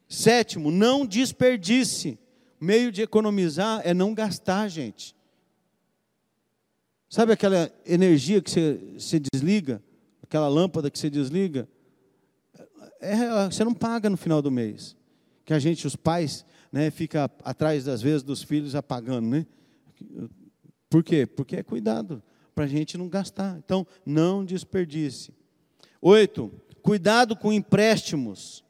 [0.08, 2.18] Sétimo, não desperdice.
[2.60, 5.14] O meio de economizar é não gastar, gente.
[7.08, 9.82] Sabe aquela energia que você, você desliga?
[10.22, 11.68] Aquela lâmpada que você desliga?
[13.00, 14.96] É, você não paga no final do mês.
[15.44, 19.46] Que a gente, os pais, né, fica atrás, das vezes, dos filhos apagando, né?
[20.88, 21.26] Por quê?
[21.26, 22.22] Porque é cuidado,
[22.54, 23.58] para a gente não gastar.
[23.58, 25.32] Então, não desperdice.
[26.00, 28.64] Oito, cuidado com empréstimos.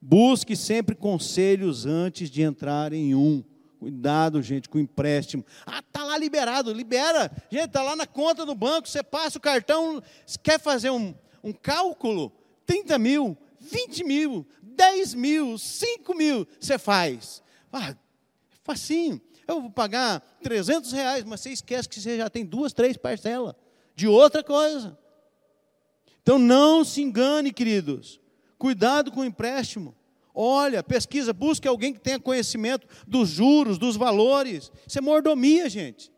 [0.00, 3.44] Busque sempre conselhos antes de entrar em um.
[3.78, 5.44] Cuidado, gente, com empréstimo.
[5.64, 7.30] Ah, tá lá liberado, libera.
[7.50, 10.02] Gente, tá lá na conta do banco, você passa o cartão,
[10.42, 12.32] quer fazer um, um cálculo?
[12.66, 14.46] 30 mil, 20 mil,
[14.80, 17.42] 10 mil, 5 mil, você faz.
[17.70, 17.94] Ah,
[18.62, 19.20] facinho.
[19.46, 23.54] Eu vou pagar 300 reais, mas você esquece que você já tem duas, três parcelas
[23.94, 24.98] de outra coisa.
[26.22, 28.18] Então não se engane, queridos.
[28.56, 29.94] Cuidado com o empréstimo.
[30.34, 34.72] Olha, pesquisa, busque alguém que tenha conhecimento dos juros, dos valores.
[34.86, 36.10] Isso é mordomia, gente.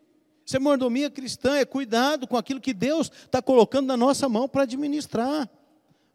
[0.45, 4.47] Isso é mordomia cristã, é cuidado com aquilo que Deus está colocando na nossa mão
[4.47, 5.49] para administrar.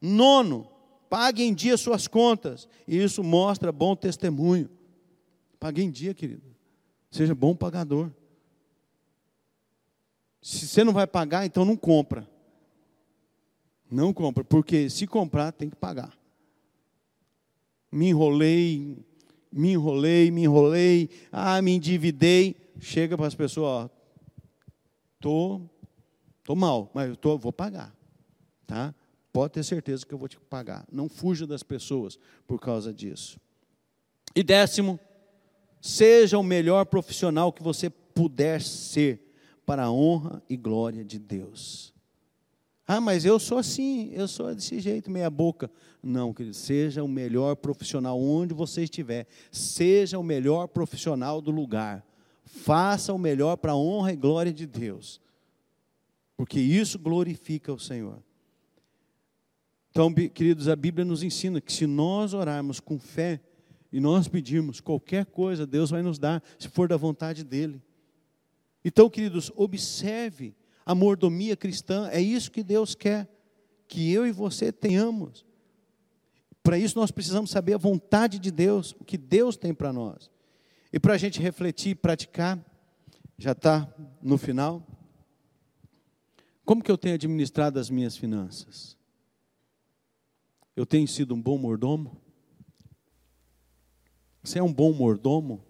[0.00, 0.77] Nono,
[1.08, 2.68] Pague em dia suas contas.
[2.86, 4.68] E isso mostra bom testemunho.
[5.58, 6.42] Pague em dia, querido.
[7.10, 8.10] Seja bom pagador.
[10.40, 12.28] Se você não vai pagar, então não compra.
[13.90, 16.16] Não compra, porque se comprar, tem que pagar.
[17.90, 18.98] Me enrolei,
[19.50, 22.54] me enrolei, me enrolei, ah, me endividei.
[22.80, 23.90] Chega para as pessoas, ó,
[25.18, 25.62] tô,
[26.44, 27.92] tô mal, mas eu tô, vou pagar,
[28.66, 28.94] tá?
[29.38, 30.84] Pode ter certeza que eu vou te pagar.
[30.90, 33.38] Não fuja das pessoas por causa disso.
[34.34, 34.98] E décimo,
[35.80, 39.32] seja o melhor profissional que você puder ser
[39.64, 41.94] para a honra e glória de Deus.
[42.84, 45.70] Ah, mas eu sou assim, eu sou desse jeito, meia boca.
[46.02, 49.28] Não, querido, seja o melhor profissional onde você estiver.
[49.52, 52.04] Seja o melhor profissional do lugar.
[52.44, 55.20] Faça o melhor para a honra e glória de Deus.
[56.36, 58.20] Porque isso glorifica o Senhor.
[59.90, 63.40] Então, queridos, a Bíblia nos ensina que se nós orarmos com fé
[63.90, 67.82] e nós pedirmos qualquer coisa, Deus vai nos dar, se for da vontade dEle.
[68.84, 73.28] Então, queridos, observe a mordomia cristã, é isso que Deus quer,
[73.86, 75.44] que eu e você tenhamos.
[76.62, 80.30] Para isso, nós precisamos saber a vontade de Deus, o que Deus tem para nós.
[80.92, 82.62] E para a gente refletir e praticar,
[83.38, 83.90] já está
[84.22, 84.86] no final.
[86.64, 88.97] Como que eu tenho administrado as minhas finanças?
[90.78, 92.16] Eu tenho sido um bom mordomo?
[94.44, 95.60] Você é um bom mordomo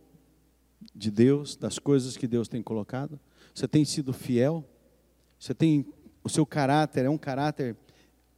[0.94, 3.18] de Deus, das coisas que Deus tem colocado?
[3.54, 4.68] Você tem sido fiel?
[5.38, 5.86] Você tem
[6.22, 7.74] o seu caráter é um caráter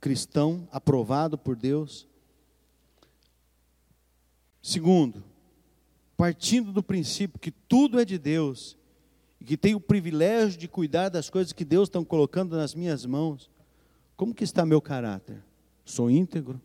[0.01, 2.07] cristão aprovado por Deus?
[4.63, 5.25] Segundo,
[6.17, 8.77] partindo do princípio que tudo é de Deus
[9.41, 13.05] e que tenho o privilégio de cuidar das coisas que Deus está colocando nas minhas
[13.05, 13.51] mãos,
[14.17, 15.50] como que está meu caráter?
[15.85, 16.61] Sou íntegro?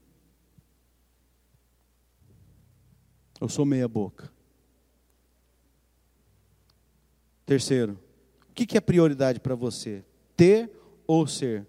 [3.40, 4.32] Eu sou meia boca?
[7.46, 8.00] Terceiro,
[8.50, 10.04] o que é prioridade para você?
[10.36, 10.72] Ter
[11.06, 11.68] ou ser?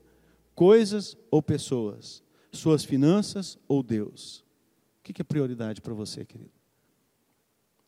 [0.54, 2.22] Coisas ou pessoas?
[2.52, 4.44] Suas finanças ou Deus?
[5.00, 6.52] O que é prioridade para você, querido?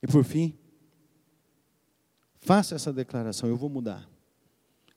[0.02, 0.56] E por fim,
[2.40, 4.08] faça essa declaração: eu vou mudar.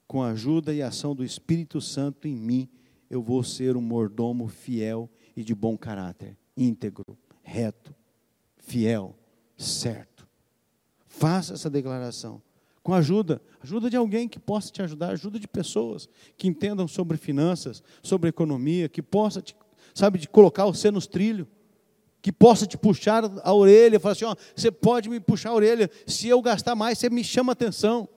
[0.07, 2.69] Com a ajuda e ação do Espírito Santo em mim,
[3.11, 7.93] eu vou ser um mordomo fiel e de bom caráter, íntegro, reto,
[8.57, 9.13] fiel,
[9.57, 10.25] certo.
[11.09, 12.41] Faça essa declaração.
[12.81, 16.07] Com ajuda, ajuda de alguém que possa te ajudar, ajuda de pessoas
[16.37, 19.57] que entendam sobre finanças, sobre economia, que possa te,
[19.93, 21.47] sabe, de colocar você nos trilhos
[22.21, 25.89] que possa te puxar a orelha, falar assim: ó, você pode me puxar a orelha,
[26.07, 28.07] se eu gastar mais, você me chama atenção.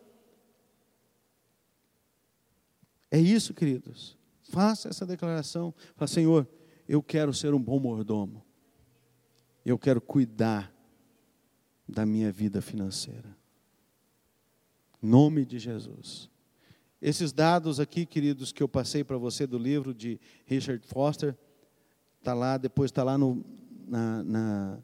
[3.10, 4.16] É isso, queridos.
[4.54, 5.74] Faça essa declaração.
[5.96, 6.48] Fala, Senhor,
[6.88, 8.40] eu quero ser um bom mordomo.
[9.66, 10.72] Eu quero cuidar
[11.88, 13.36] da minha vida financeira.
[15.02, 16.30] Nome de Jesus.
[17.02, 21.36] Esses dados aqui, queridos, que eu passei para você do livro de Richard Foster,
[22.20, 23.44] está lá, depois está lá no,
[23.88, 24.78] na, na,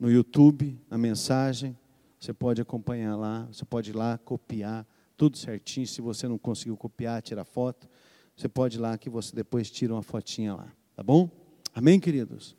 [0.00, 1.78] no YouTube a mensagem.
[2.18, 4.84] Você pode acompanhar lá, você pode ir lá copiar
[5.16, 5.86] tudo certinho.
[5.86, 7.88] Se você não conseguiu copiar, tirar foto,
[8.36, 11.30] você pode ir lá que você depois tira uma fotinha lá, tá bom?
[11.74, 12.56] Amém, queridos?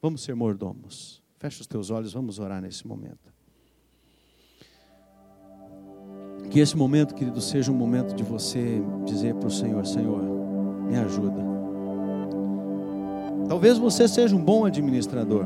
[0.00, 1.22] Vamos ser mordomos.
[1.38, 3.32] Fecha os teus olhos, vamos orar nesse momento.
[6.50, 10.22] Que esse momento, querido, seja um momento de você dizer para o Senhor: Senhor,
[10.86, 11.50] me ajuda.
[13.48, 15.44] Talvez você seja um bom administrador,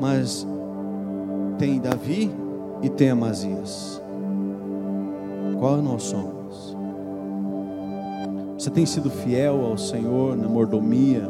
[0.00, 0.46] mas
[1.58, 2.30] tem Davi
[2.82, 4.03] e tem Amazias.
[5.58, 6.76] Qual nós somos?
[8.58, 11.28] Você tem sido fiel ao Senhor na mordomia,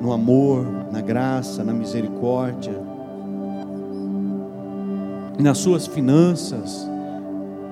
[0.00, 2.74] no amor, na graça, na misericórdia,
[5.38, 6.88] nas suas finanças,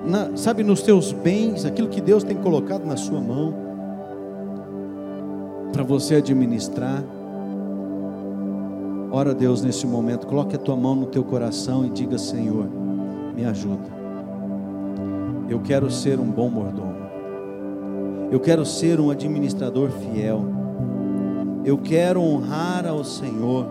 [0.05, 3.53] na, sabe, nos teus bens, aquilo que Deus tem colocado na sua mão
[5.73, 7.03] para você administrar.
[9.11, 12.69] Ora, Deus, nesse momento, coloque a tua mão no teu coração e diga: Senhor,
[13.35, 14.04] me ajuda.
[15.47, 17.05] Eu quero ser um bom mordomo.
[18.31, 20.43] Eu quero ser um administrador fiel.
[21.63, 23.67] Eu quero honrar ao Senhor.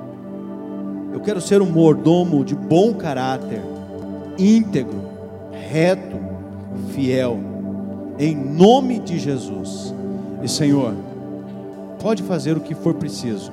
[1.13, 3.63] Eu quero ser um mordomo de bom caráter,
[4.39, 5.01] íntegro,
[5.53, 6.17] reto,
[6.91, 7.39] fiel.
[8.19, 9.95] Em nome de Jesus.
[10.43, 10.95] E Senhor,
[12.01, 13.53] pode fazer o que for preciso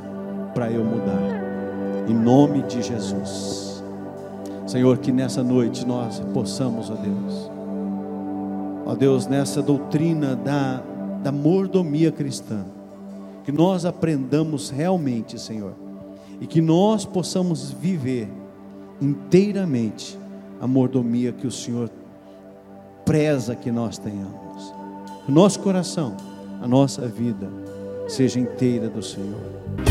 [0.54, 2.06] para eu mudar.
[2.08, 3.84] Em nome de Jesus.
[4.66, 7.51] Senhor, que nessa noite nós possamos, ó Deus,
[8.92, 10.84] ó Deus, nessa doutrina da,
[11.24, 12.66] da mordomia cristã,
[13.46, 15.74] que nós aprendamos realmente, Senhor,
[16.42, 18.28] e que nós possamos viver
[19.02, 20.20] inteiramente
[20.60, 21.90] a mordomia que o Senhor
[23.06, 24.74] preza que nós tenhamos.
[25.28, 26.18] O nosso coração,
[26.62, 27.50] a nossa vida,
[28.10, 29.91] seja inteira do Senhor.